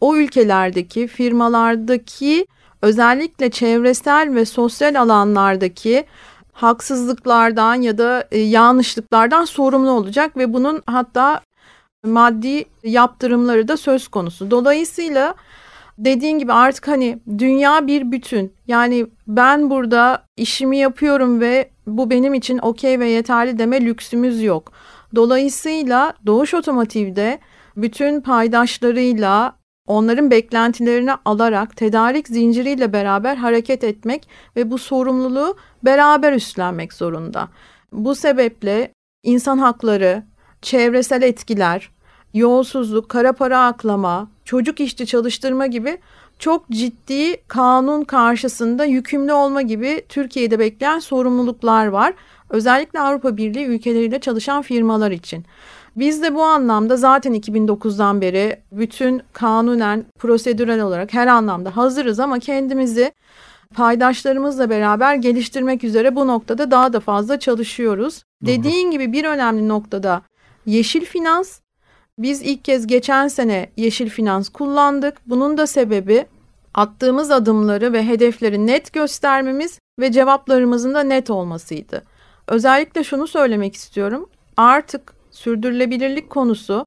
o 0.00 0.16
ülkelerdeki 0.16 1.06
firmalardaki 1.06 2.46
özellikle 2.82 3.50
çevresel 3.50 4.34
ve 4.34 4.44
sosyal 4.44 4.94
alanlardaki 4.94 6.04
haksızlıklardan 6.52 7.74
ya 7.74 7.98
da 7.98 8.24
e, 8.30 8.38
yanlışlıklardan 8.38 9.44
sorumlu 9.44 9.90
olacak 9.90 10.36
ve 10.36 10.52
bunun 10.52 10.82
hatta 10.86 11.40
maddi 12.04 12.64
yaptırımları 12.84 13.68
da 13.68 13.76
söz 13.76 14.08
konusu. 14.08 14.50
Dolayısıyla 14.50 15.34
dediğin 15.98 16.38
gibi 16.38 16.52
artık 16.52 16.88
hani 16.88 17.18
dünya 17.38 17.86
bir 17.86 18.12
bütün. 18.12 18.52
Yani 18.66 19.06
ben 19.26 19.70
burada 19.70 20.22
işimi 20.36 20.78
yapıyorum 20.78 21.40
ve 21.40 21.70
bu 21.86 22.10
benim 22.10 22.34
için 22.34 22.58
okey 22.58 23.00
ve 23.00 23.08
yeterli 23.08 23.58
deme 23.58 23.80
lüksümüz 23.80 24.42
yok. 24.42 24.72
Dolayısıyla 25.14 26.14
Doğuş 26.26 26.54
Otomotiv'de 26.54 27.38
bütün 27.76 28.20
paydaşlarıyla 28.20 29.56
onların 29.86 30.30
beklentilerini 30.30 31.12
alarak 31.24 31.76
tedarik 31.76 32.28
zinciriyle 32.28 32.92
beraber 32.92 33.36
hareket 33.36 33.84
etmek 33.84 34.28
ve 34.56 34.70
bu 34.70 34.78
sorumluluğu 34.78 35.56
beraber 35.82 36.32
üstlenmek 36.32 36.92
zorunda. 36.92 37.48
Bu 37.92 38.14
sebeple 38.14 38.92
insan 39.22 39.58
hakları, 39.58 40.22
çevresel 40.62 41.22
etkiler, 41.22 41.90
yolsuzluk, 42.34 43.08
kara 43.08 43.32
para 43.32 43.66
aklama, 43.66 44.28
çocuk 44.44 44.80
işçi 44.80 45.06
çalıştırma 45.06 45.66
gibi 45.66 45.98
çok 46.38 46.68
ciddi 46.70 47.36
kanun 47.48 48.04
karşısında 48.04 48.84
yükümlü 48.84 49.32
olma 49.32 49.62
gibi 49.62 50.04
Türkiye'de 50.08 50.58
bekleyen 50.58 50.98
sorumluluklar 50.98 51.86
var. 51.86 52.14
Özellikle 52.50 53.00
Avrupa 53.00 53.36
Birliği 53.36 53.66
ülkeleriyle 53.66 54.20
çalışan 54.20 54.62
firmalar 54.62 55.10
için. 55.10 55.44
Biz 55.96 56.22
de 56.22 56.34
bu 56.34 56.42
anlamda 56.42 56.96
zaten 56.96 57.34
2009'dan 57.34 58.20
beri 58.20 58.60
bütün 58.72 59.22
kanunen, 59.32 60.04
prosedürel 60.18 60.80
olarak 60.80 61.14
her 61.14 61.26
anlamda 61.26 61.76
hazırız 61.76 62.20
ama 62.20 62.38
kendimizi 62.38 63.12
paydaşlarımızla 63.74 64.70
beraber 64.70 65.14
geliştirmek 65.14 65.84
üzere 65.84 66.16
bu 66.16 66.26
noktada 66.26 66.70
daha 66.70 66.92
da 66.92 67.00
fazla 67.00 67.38
çalışıyoruz. 67.38 68.22
Doğru. 68.42 68.52
Dediğin 68.52 68.90
gibi 68.90 69.12
bir 69.12 69.24
önemli 69.24 69.68
noktada 69.68 70.22
yeşil 70.70 71.04
finans. 71.04 71.60
Biz 72.18 72.42
ilk 72.42 72.64
kez 72.64 72.86
geçen 72.86 73.28
sene 73.28 73.70
yeşil 73.76 74.08
finans 74.08 74.48
kullandık. 74.48 75.16
Bunun 75.26 75.58
da 75.58 75.66
sebebi 75.66 76.26
attığımız 76.74 77.30
adımları 77.30 77.92
ve 77.92 78.06
hedefleri 78.06 78.66
net 78.66 78.92
göstermemiz 78.92 79.78
ve 79.98 80.12
cevaplarımızın 80.12 80.94
da 80.94 81.02
net 81.02 81.30
olmasıydı. 81.30 82.04
Özellikle 82.48 83.04
şunu 83.04 83.26
söylemek 83.26 83.74
istiyorum. 83.74 84.28
Artık 84.56 85.14
sürdürülebilirlik 85.30 86.30
konusu 86.30 86.86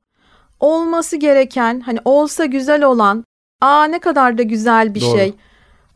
olması 0.60 1.18
gereken 1.18 1.80
hani 1.80 2.00
olsa 2.06 2.46
güzel 2.46 2.84
olan 2.84 3.24
aa 3.62 3.84
ne 3.84 4.00
kadar 4.00 4.38
da 4.38 4.44
güzel 4.44 4.96
bir 4.96 5.02
Doğru. 5.02 5.18
şey 5.18 5.34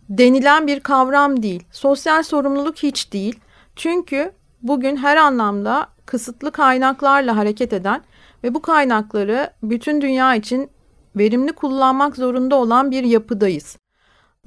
denilen 0.10 0.68
bir 0.68 0.80
kavram 0.80 1.44
değil. 1.44 1.64
Sosyal 1.72 2.24
sorumluluk 2.24 2.78
hiç 2.78 3.14
değil. 3.14 3.40
Çünkü 3.76 4.32
bugün 4.62 4.98
her 4.98 5.18
anlamda 5.18 5.88
kısıtlı 6.08 6.52
kaynaklarla 6.52 7.38
hareket 7.38 7.74
eden 7.74 8.02
ve 8.44 8.54
bu 8.54 8.62
kaynakları 8.62 9.50
bütün 9.64 10.02
dünya 10.02 10.36
için 10.36 10.70
verimli 11.16 11.52
kullanmak 11.52 12.16
zorunda 12.16 12.56
olan 12.56 12.92
bir 12.92 13.04
yapıdayız. 13.04 13.78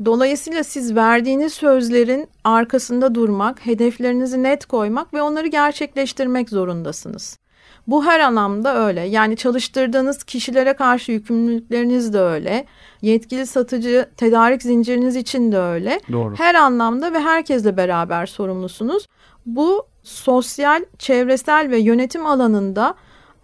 Dolayısıyla 0.04 0.64
siz 0.64 0.94
verdiğiniz 0.94 1.52
sözlerin 1.52 2.28
arkasında 2.44 3.14
durmak, 3.14 3.66
hedeflerinizi 3.66 4.42
net 4.42 4.66
koymak 4.66 5.14
ve 5.14 5.22
onları 5.22 5.46
gerçekleştirmek 5.46 6.50
zorundasınız. 6.50 7.38
Bu 7.86 8.04
her 8.04 8.20
anlamda 8.20 8.86
öyle. 8.86 9.00
Yani 9.00 9.36
çalıştırdığınız 9.36 10.24
kişilere 10.24 10.72
karşı 10.72 11.12
yükümlülükleriniz 11.12 12.12
de 12.12 12.20
öyle. 12.20 12.66
Yetkili 13.02 13.46
satıcı 13.46 14.08
tedarik 14.16 14.62
zinciriniz 14.62 15.16
için 15.16 15.52
de 15.52 15.58
öyle. 15.58 16.00
Doğru. 16.12 16.34
Her 16.36 16.54
anlamda 16.54 17.12
ve 17.12 17.20
herkesle 17.20 17.76
beraber 17.76 18.26
sorumlusunuz. 18.26 19.06
Bu 19.46 19.89
sosyal, 20.02 20.84
çevresel 20.98 21.70
ve 21.70 21.78
yönetim 21.78 22.26
alanında 22.26 22.94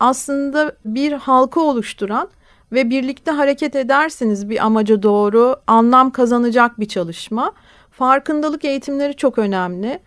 aslında 0.00 0.76
bir 0.84 1.12
halka 1.12 1.60
oluşturan 1.60 2.28
ve 2.72 2.90
birlikte 2.90 3.30
hareket 3.30 3.76
ederseniz 3.76 4.50
bir 4.50 4.66
amaca 4.66 5.02
doğru 5.02 5.56
anlam 5.66 6.10
kazanacak 6.10 6.80
bir 6.80 6.88
çalışma. 6.88 7.52
Farkındalık 7.90 8.64
eğitimleri 8.64 9.16
çok 9.16 9.38
önemli. 9.38 10.00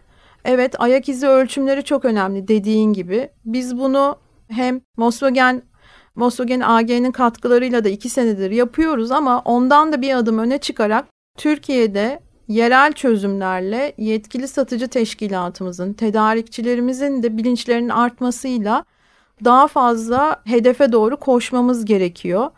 Evet 0.45 0.75
ayak 0.79 1.09
izi 1.09 1.27
ölçümleri 1.27 1.83
çok 1.83 2.05
önemli 2.05 2.47
dediğin 2.47 2.93
gibi. 2.93 3.29
Biz 3.45 3.77
bunu 3.77 4.17
hem 4.47 4.81
Volkswagen 4.97 5.61
Volkswagen 6.17 6.59
AG'nin 6.59 7.11
katkılarıyla 7.11 7.83
da 7.83 7.89
iki 7.89 8.09
senedir 8.09 8.51
yapıyoruz 8.51 9.11
ama 9.11 9.39
ondan 9.39 9.93
da 9.93 10.01
bir 10.01 10.13
adım 10.13 10.39
öne 10.39 10.57
çıkarak 10.57 11.05
Türkiye'de 11.37 12.19
yerel 12.49 12.93
çözümlerle 12.93 13.93
yetkili 13.97 14.47
satıcı 14.47 14.87
teşkilatımızın, 14.87 15.93
tedarikçilerimizin 15.93 17.23
de 17.23 17.37
bilinçlerinin 17.37 17.89
artmasıyla 17.89 18.85
daha 19.43 19.67
fazla 19.67 20.41
hedefe 20.45 20.91
doğru 20.91 21.17
koşmamız 21.17 21.85
gerekiyor. 21.85 22.49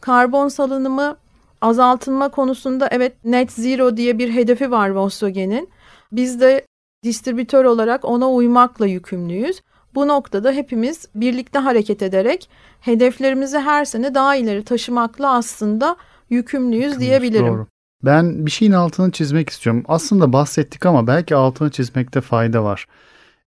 Karbon 0.00 0.48
salınımı 0.48 1.16
azaltılma 1.60 2.28
konusunda 2.28 2.88
evet 2.90 3.24
net 3.24 3.52
zero 3.52 3.96
diye 3.96 4.18
bir 4.18 4.34
hedefi 4.34 4.70
var 4.70 4.90
Volkswagen'in. 4.90 5.68
Biz 6.12 6.40
de 6.40 6.66
distribütör 7.04 7.64
olarak 7.64 8.04
ona 8.04 8.30
uymakla 8.30 8.86
yükümlüyüz. 8.86 9.60
Bu 9.94 10.08
noktada 10.08 10.52
hepimiz 10.52 11.08
birlikte 11.14 11.58
hareket 11.58 12.02
ederek 12.02 12.50
hedeflerimizi 12.80 13.58
her 13.58 13.84
sene 13.84 14.14
daha 14.14 14.36
ileri 14.36 14.64
taşımakla 14.64 15.32
aslında 15.32 15.96
yükümlüyüz 16.30 17.00
diyebilirim. 17.00 17.46
Doğru. 17.46 17.66
Ben 18.04 18.46
bir 18.46 18.50
şeyin 18.50 18.72
altını 18.72 19.10
çizmek 19.10 19.50
istiyorum. 19.50 19.84
Aslında 19.88 20.32
bahsettik 20.32 20.86
ama 20.86 21.06
belki 21.06 21.34
altını 21.34 21.70
çizmekte 21.70 22.20
fayda 22.20 22.64
var. 22.64 22.86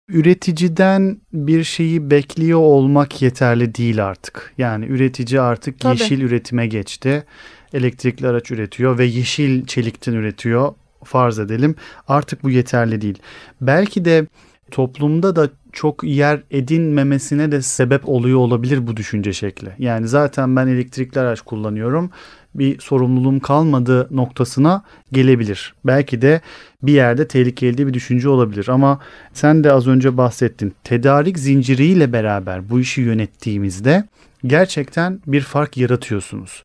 Üreticiden 0.08 1.20
bir 1.32 1.64
şeyi 1.64 2.10
bekliyor 2.10 2.58
olmak 2.58 3.22
yeterli 3.22 3.74
değil 3.74 4.04
artık. 4.04 4.54
Yani 4.58 4.86
üretici 4.86 5.40
artık 5.40 5.80
Tabii. 5.80 6.00
yeşil 6.00 6.20
üretime 6.20 6.66
geçti. 6.66 7.24
Elektrikli 7.72 8.26
araç 8.26 8.50
üretiyor 8.50 8.98
ve 8.98 9.04
yeşil 9.04 9.66
çelikten 9.66 10.12
üretiyor. 10.12 10.74
Farz 11.04 11.38
edelim. 11.38 11.74
Artık 12.08 12.42
bu 12.42 12.50
yeterli 12.50 13.00
değil. 13.00 13.18
Belki 13.60 14.04
de 14.04 14.26
toplumda 14.70 15.36
da 15.36 15.50
çok 15.72 16.04
yer 16.04 16.42
edinmemesine 16.50 17.52
de 17.52 17.62
sebep 17.62 18.08
oluyor 18.08 18.38
olabilir 18.38 18.86
bu 18.86 18.96
düşünce 18.96 19.32
şekli. 19.32 19.72
Yani 19.78 20.08
zaten 20.08 20.56
ben 20.56 20.66
elektrikli 20.66 21.18
araç 21.18 21.40
kullanıyorum 21.40 22.10
bir 22.58 22.80
sorumluluğum 22.80 23.40
kalmadı 23.40 24.08
noktasına 24.10 24.82
gelebilir. 25.12 25.74
Belki 25.84 26.22
de 26.22 26.40
bir 26.82 26.92
yerde 26.92 27.28
tehlikeli 27.28 27.86
bir 27.86 27.94
düşünce 27.94 28.28
olabilir 28.28 28.68
ama 28.68 29.00
sen 29.32 29.64
de 29.64 29.72
az 29.72 29.86
önce 29.86 30.16
bahsettin. 30.16 30.74
Tedarik 30.84 31.38
zinciriyle 31.38 32.12
beraber 32.12 32.70
bu 32.70 32.80
işi 32.80 33.00
yönettiğimizde 33.00 34.04
gerçekten 34.46 35.20
bir 35.26 35.40
fark 35.40 35.76
yaratıyorsunuz. 35.76 36.64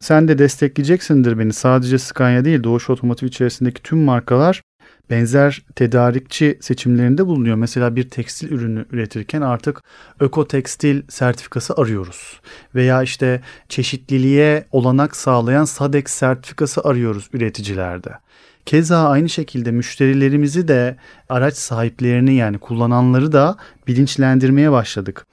Sen 0.00 0.28
de 0.28 0.38
destekleyeceksindir 0.38 1.38
beni. 1.38 1.52
Sadece 1.52 1.98
Scania 1.98 2.44
değil 2.44 2.62
Doğuş 2.64 2.90
Otomotiv 2.90 3.26
içerisindeki 3.26 3.82
tüm 3.82 3.98
markalar 3.98 4.62
benzer 5.10 5.62
tedarikçi 5.76 6.58
seçimlerinde 6.60 7.26
bulunuyor. 7.26 7.56
Mesela 7.56 7.96
bir 7.96 8.10
tekstil 8.10 8.52
ürünü 8.52 8.84
üretirken 8.92 9.40
artık 9.40 9.82
öko 10.20 10.48
tekstil 10.48 11.02
sertifikası 11.08 11.74
arıyoruz. 11.74 12.40
Veya 12.74 13.02
işte 13.02 13.40
çeşitliliğe 13.68 14.64
olanak 14.72 15.16
sağlayan 15.16 15.64
SADEX 15.64 16.10
sertifikası 16.12 16.80
arıyoruz 16.80 17.28
üreticilerde. 17.32 18.10
Keza 18.66 19.08
aynı 19.08 19.28
şekilde 19.28 19.70
müşterilerimizi 19.70 20.68
de 20.68 20.96
araç 21.28 21.54
sahiplerini 21.54 22.34
yani 22.34 22.58
kullananları 22.58 23.32
da 23.32 23.56
bilinçlendirmeye 23.86 24.72
başladık. 24.72 25.26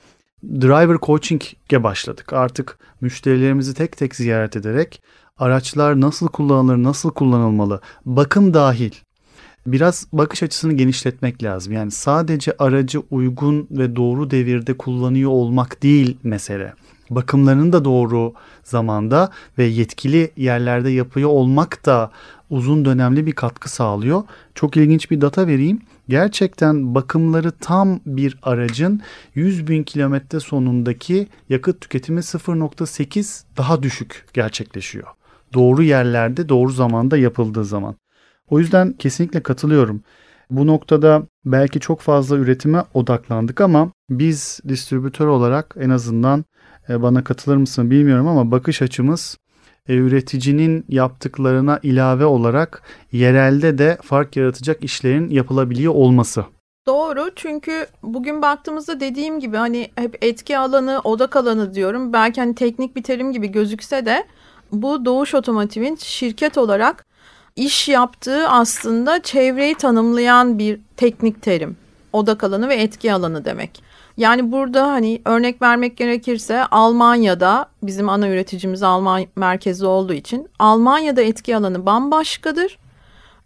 Driver 0.43 0.97
coaching'e 1.01 1.83
başladık. 1.83 2.33
Artık 2.33 2.77
müşterilerimizi 3.01 3.73
tek 3.73 3.97
tek 3.97 4.15
ziyaret 4.15 4.55
ederek 4.55 5.01
araçlar 5.37 6.01
nasıl 6.01 6.27
kullanılır, 6.27 6.77
nasıl 6.77 7.11
kullanılmalı, 7.11 7.81
bakım 8.05 8.53
dahil 8.53 8.91
biraz 9.67 10.07
bakış 10.13 10.43
açısını 10.43 10.73
genişletmek 10.73 11.43
lazım. 11.43 11.73
Yani 11.73 11.91
sadece 11.91 12.53
aracı 12.59 12.99
uygun 13.11 13.67
ve 13.71 13.95
doğru 13.95 14.31
devirde 14.31 14.77
kullanıyor 14.77 15.31
olmak 15.31 15.83
değil 15.83 16.17
mesele. 16.23 16.73
Bakımlarını 17.09 17.73
da 17.73 17.85
doğru 17.85 18.33
zamanda 18.63 19.31
ve 19.57 19.63
yetkili 19.63 20.31
yerlerde 20.37 20.89
yapıyor 20.89 21.29
olmak 21.29 21.85
da 21.85 22.11
uzun 22.49 22.85
dönemli 22.85 23.25
bir 23.25 23.31
katkı 23.31 23.69
sağlıyor. 23.69 24.23
Çok 24.55 24.77
ilginç 24.77 25.11
bir 25.11 25.21
data 25.21 25.47
vereyim. 25.47 25.81
Gerçekten 26.09 26.95
bakımları 26.95 27.51
tam 27.51 27.99
bir 28.05 28.37
aracın 28.43 29.01
100 29.35 29.67
bin 29.67 29.83
kilometre 29.83 30.39
sonundaki 30.39 31.27
yakıt 31.49 31.81
tüketimi 31.81 32.19
0.8 32.19 33.43
daha 33.57 33.83
düşük 33.83 34.25
gerçekleşiyor. 34.33 35.07
Doğru 35.53 35.83
yerlerde 35.83 36.49
doğru 36.49 36.71
zamanda 36.71 37.17
yapıldığı 37.17 37.65
zaman. 37.65 37.95
O 38.49 38.59
yüzden 38.59 38.93
kesinlikle 38.93 39.43
katılıyorum. 39.43 40.03
Bu 40.49 40.67
noktada 40.67 41.23
belki 41.45 41.79
çok 41.79 42.01
fazla 42.01 42.35
üretime 42.35 42.83
odaklandık 42.93 43.61
ama 43.61 43.91
biz 44.09 44.59
distribütör 44.67 45.27
olarak 45.27 45.75
en 45.79 45.89
azından 45.89 46.45
e, 46.89 47.01
bana 47.01 47.23
katılır 47.23 47.57
mısın 47.57 47.91
bilmiyorum 47.91 48.27
ama 48.27 48.51
bakış 48.51 48.81
açımız 48.81 49.37
e, 49.89 49.95
üreticinin 49.95 50.85
yaptıklarına 50.89 51.79
ilave 51.83 52.25
olarak 52.25 52.81
yerelde 53.11 53.77
de 53.77 53.97
fark 54.03 54.35
yaratacak 54.37 54.83
işlerin 54.83 55.29
yapılabiliyor 55.29 55.93
olması. 55.93 56.45
Doğru 56.87 57.29
çünkü 57.35 57.87
bugün 58.03 58.41
baktığımızda 58.41 58.99
dediğim 58.99 59.39
gibi 59.39 59.57
hani 59.57 59.89
hep 59.95 60.17
etki 60.21 60.57
alanı, 60.57 61.01
odak 61.03 61.35
alanı 61.35 61.73
diyorum. 61.73 62.13
Belki 62.13 62.41
hani 62.41 62.55
teknik 62.55 62.95
bir 62.95 63.03
terim 63.03 63.31
gibi 63.33 63.47
gözükse 63.47 64.05
de 64.05 64.25
bu 64.71 65.05
Doğuş 65.05 65.35
Otomotiv'in 65.35 65.95
şirket 65.95 66.57
olarak 66.57 67.05
iş 67.57 67.89
yaptığı 67.89 68.49
aslında 68.49 69.21
çevreyi 69.21 69.75
tanımlayan 69.75 70.59
bir 70.59 70.79
teknik 70.97 71.41
terim. 71.41 71.77
Odak 72.13 72.43
alanı 72.43 72.69
ve 72.69 72.75
etki 72.75 73.13
alanı 73.13 73.45
demek. 73.45 73.83
Yani 74.17 74.51
burada 74.51 74.87
hani 74.87 75.21
örnek 75.25 75.61
vermek 75.61 75.97
gerekirse 75.97 76.65
Almanya'da 76.65 77.69
bizim 77.83 78.09
ana 78.09 78.29
üreticimiz 78.29 78.83
Alman 78.83 79.25
merkezi 79.35 79.85
olduğu 79.85 80.13
için 80.13 80.49
Almanya'da 80.59 81.21
etki 81.21 81.55
alanı 81.55 81.85
bambaşkadır. 81.85 82.77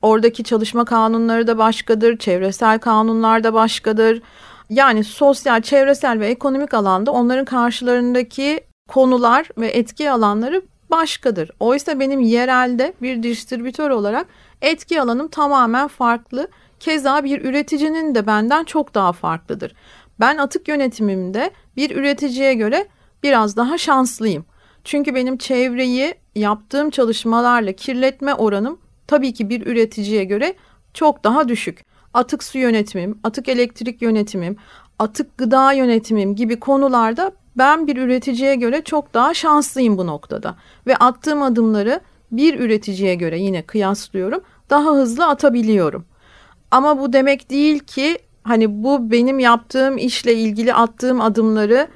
Oradaki 0.02 0.44
çalışma 0.44 0.86
kanunları 0.86 1.48
da 1.48 1.58
başkadır, 1.58 2.18
çevresel 2.18 2.80
kanunlar 2.80 3.44
da 3.44 3.54
başkadır. 3.54 4.22
Yani 4.70 5.04
sosyal, 5.04 5.62
çevresel 5.62 6.20
ve 6.20 6.28
ekonomik 6.28 6.74
alanda 6.74 7.12
onların 7.12 7.46
karşılarındaki 7.46 8.62
konular 8.90 9.50
ve 9.58 9.68
etki 9.68 10.12
alanları 10.12 10.62
başkadır. 10.92 11.52
Oysa 11.60 12.00
benim 12.00 12.20
yerelde 12.20 12.94
bir 13.02 13.24
distribütör 13.24 13.90
olarak 13.90 14.28
etki 14.62 15.02
alanım 15.02 15.28
tamamen 15.28 15.88
farklı. 15.88 16.48
Keza 16.80 17.24
bir 17.24 17.42
üreticinin 17.42 18.16
de 18.16 18.28
benden 18.28 18.64
çok 18.64 18.96
daha 18.96 19.14
farklıdır. 19.14 19.76
Ben 20.20 20.38
atık 20.38 20.68
yönetimimde 20.68 21.52
bir 21.76 21.96
üreticiye 21.96 22.54
göre 22.54 22.88
biraz 23.24 23.58
daha 23.58 23.78
şanslıyım. 23.78 24.46
Çünkü 24.84 25.16
benim 25.16 25.38
çevreyi 25.38 26.16
yaptığım 26.36 26.90
çalışmalarla 26.90 27.72
kirletme 27.72 28.34
oranım 28.34 28.80
tabii 29.08 29.34
ki 29.34 29.50
bir 29.50 29.68
üreticiye 29.68 30.24
göre 30.24 30.54
çok 30.94 31.24
daha 31.24 31.48
düşük. 31.48 31.86
Atık 32.14 32.44
su 32.44 32.58
yönetimim, 32.58 33.20
atık 33.24 33.50
elektrik 33.50 34.02
yönetimim, 34.02 34.58
atık 35.00 35.38
gıda 35.38 35.72
yönetimim 35.72 36.36
gibi 36.36 36.60
konularda 36.60 37.32
ben 37.58 37.88
bir 37.88 37.98
üreticiye 37.98 38.56
göre 38.56 38.82
çok 38.82 39.14
daha 39.14 39.34
şanslıyım 39.34 39.98
bu 39.98 40.08
noktada 40.08 40.56
ve 40.88 40.96
attığım 40.96 41.42
adımları 41.42 42.00
bir 42.32 42.60
üreticiye 42.60 43.16
göre 43.16 43.40
yine 43.40 43.62
kıyaslıyorum 43.62 44.42
daha 44.70 44.92
hızlı 44.92 45.28
atabiliyorum. 45.28 46.06
Ama 46.72 47.00
bu 47.00 47.14
demek 47.14 47.50
değil 47.50 47.80
ki 47.80 48.18
hani 48.44 48.84
bu 48.84 49.12
benim 49.12 49.40
yaptığım 49.40 49.98
işle 49.98 50.34
ilgili 50.34 50.74
attığım 50.74 51.22
adımları 51.22 51.88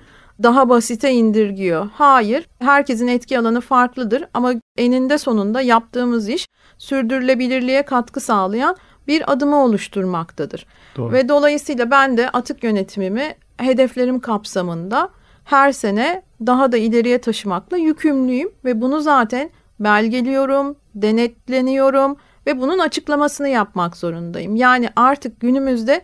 daha 0.44 0.70
basite 0.70 1.12
indirgiyor. 1.12 1.90
Hayır, 1.94 2.48
herkesin 2.60 3.08
etki 3.08 3.40
alanı 3.40 3.62
farklıdır 3.62 4.24
ama 4.34 4.54
eninde 4.78 5.18
sonunda 5.18 5.62
yaptığımız 5.62 6.30
iş 6.30 6.48
sürdürülebilirliğe 6.78 7.84
katkı 7.84 8.20
sağlayan 8.20 8.76
bir 9.08 9.32
adımı 9.32 9.64
oluşturmaktadır. 9.64 10.66
Doğru. 10.98 11.14
Ve 11.14 11.30
dolayısıyla 11.30 11.92
ben 11.92 12.18
de 12.18 12.30
atık 12.30 12.64
yönetimimi 12.64 13.36
hedeflerim 13.58 14.20
kapsamında 14.20 15.10
her 15.46 15.72
sene 15.72 16.22
daha 16.46 16.72
da 16.72 16.78
ileriye 16.78 17.22
taşımakla 17.22 17.78
yükümlüyüm 17.78 18.50
ve 18.66 18.82
bunu 18.82 19.02
zaten 19.02 19.50
belgeliyorum, 19.80 20.76
denetleniyorum 20.96 22.18
ve 22.48 22.62
bunun 22.62 22.80
açıklamasını 22.80 23.50
yapmak 23.50 23.98
zorundayım. 23.98 24.56
Yani 24.56 24.90
artık 24.96 25.40
günümüzde 25.40 26.02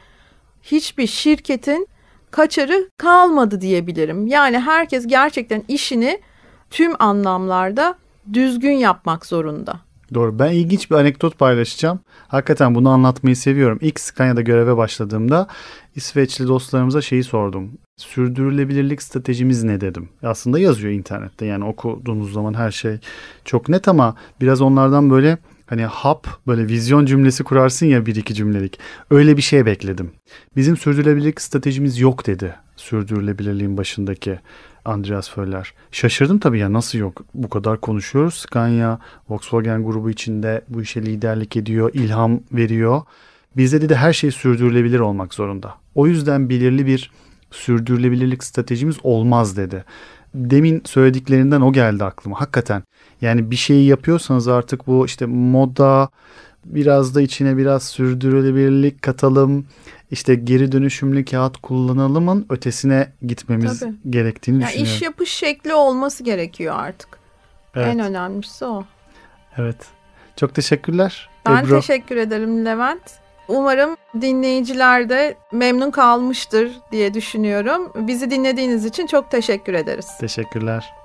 hiçbir 0.62 1.08
şirketin 1.08 1.88
kaçarı 2.32 2.89
kalmadı 2.97 3.62
diyebilirim. 3.62 4.27
Yani 4.27 4.60
herkes 4.60 5.08
gerçekten 5.08 5.63
işini 5.67 6.21
tüm 6.69 6.93
anlamlarda 6.99 7.95
düzgün 8.34 8.71
yapmak 8.71 9.25
zorunda. 9.25 9.80
Doğru. 10.13 10.39
Ben 10.39 10.51
ilginç 10.51 10.91
bir 10.91 10.95
anekdot 10.95 11.39
paylaşacağım. 11.39 11.99
Hakikaten 12.27 12.75
bunu 12.75 12.89
anlatmayı 12.89 13.36
seviyorum. 13.36 13.77
İlk 13.82 13.99
Scania'da 13.99 14.41
göreve 14.41 14.77
başladığımda 14.77 15.47
İsveçli 15.95 16.47
dostlarımıza 16.47 17.01
şeyi 17.01 17.23
sordum. 17.23 17.71
Sürdürülebilirlik 17.97 19.01
stratejimiz 19.01 19.63
ne 19.63 19.82
dedim. 19.82 20.10
Aslında 20.23 20.60
yazıyor 20.60 20.93
internette 20.93 21.45
yani 21.45 21.65
okuduğunuz 21.65 22.34
zaman 22.34 22.54
her 22.54 22.71
şey 22.71 22.97
çok 23.45 23.69
net 23.69 23.88
ama 23.88 24.15
biraz 24.41 24.62
onlardan 24.62 25.10
böyle 25.10 25.38
hani 25.65 25.86
hap 25.86 26.27
böyle 26.47 26.67
vizyon 26.67 27.06
cümlesi 27.06 27.43
kurarsın 27.43 27.86
ya 27.86 28.06
bir 28.06 28.15
iki 28.15 28.34
cümlelik. 28.34 28.80
Öyle 29.10 29.38
bir 29.38 29.41
şey 29.41 29.65
bekledim. 29.65 30.12
Bizim 30.56 30.77
sürdürülebilirlik 30.77 31.41
stratejimiz 31.41 31.99
yok 31.99 32.27
dedi 32.27 32.56
sürdürülebilirliğin 32.82 33.77
başındaki 33.77 34.39
Andreas 34.86 35.30
Föller. 35.30 35.73
Şaşırdım 35.91 36.39
tabii 36.39 36.60
ya 36.60 36.73
nasıl 36.73 36.97
yok 36.97 37.21
bu 37.34 37.49
kadar 37.49 37.82
konuşuyoruz. 37.82 38.34
Scania, 38.34 38.97
Volkswagen 39.30 39.84
grubu 39.84 40.10
içinde 40.10 40.62
bu 40.67 40.82
işe 40.82 41.01
liderlik 41.01 41.58
ediyor, 41.58 41.91
ilham 41.93 42.39
veriyor. 42.51 43.01
Bizde 43.57 43.89
de 43.89 43.95
her 43.95 44.13
şey 44.13 44.31
sürdürülebilir 44.31 44.99
olmak 44.99 45.33
zorunda. 45.33 45.75
O 45.95 46.07
yüzden 46.07 46.49
belirli 46.49 46.85
bir 46.85 47.11
sürdürülebilirlik 47.51 48.43
stratejimiz 48.43 48.95
olmaz 49.03 49.57
dedi. 49.57 49.83
Demin 50.33 50.81
söylediklerinden 50.85 51.61
o 51.61 51.73
geldi 51.73 52.03
aklıma 52.03 52.41
hakikaten. 52.41 52.83
Yani 53.21 53.51
bir 53.51 53.55
şeyi 53.55 53.87
yapıyorsanız 53.87 54.47
artık 54.47 54.87
bu 54.87 55.05
işte 55.05 55.25
moda 55.25 56.09
biraz 56.65 57.15
da 57.15 57.21
içine 57.21 57.57
biraz 57.57 57.83
sürdürülebilirlik 57.83 59.01
katalım. 59.01 59.67
işte 60.11 60.35
geri 60.35 60.71
dönüşümlü 60.71 61.25
kağıt 61.25 61.57
kullanalımın 61.57 62.45
ötesine 62.49 63.13
gitmemiz 63.25 63.79
Tabii. 63.79 63.93
gerektiğini 64.09 64.61
yani 64.61 64.67
düşünüyorum. 64.67 64.95
İş 64.95 65.01
yapış 65.01 65.29
şekli 65.29 65.73
olması 65.73 66.23
gerekiyor 66.23 66.75
artık. 66.77 67.09
Evet. 67.75 67.87
En 67.87 67.99
önemlisi 67.99 68.65
o. 68.65 68.83
Evet. 69.57 69.87
Çok 70.35 70.55
teşekkürler. 70.55 71.29
Ben 71.45 71.63
Ebru. 71.63 71.81
teşekkür 71.81 72.15
ederim 72.15 72.65
Levent. 72.65 73.20
Umarım 73.51 73.97
dinleyiciler 74.21 75.09
de 75.09 75.35
memnun 75.51 75.91
kalmıştır 75.91 76.71
diye 76.91 77.13
düşünüyorum. 77.13 77.91
Bizi 77.95 78.31
dinlediğiniz 78.31 78.85
için 78.85 79.07
çok 79.07 79.31
teşekkür 79.31 79.73
ederiz. 79.73 80.07
Teşekkürler. 80.19 81.00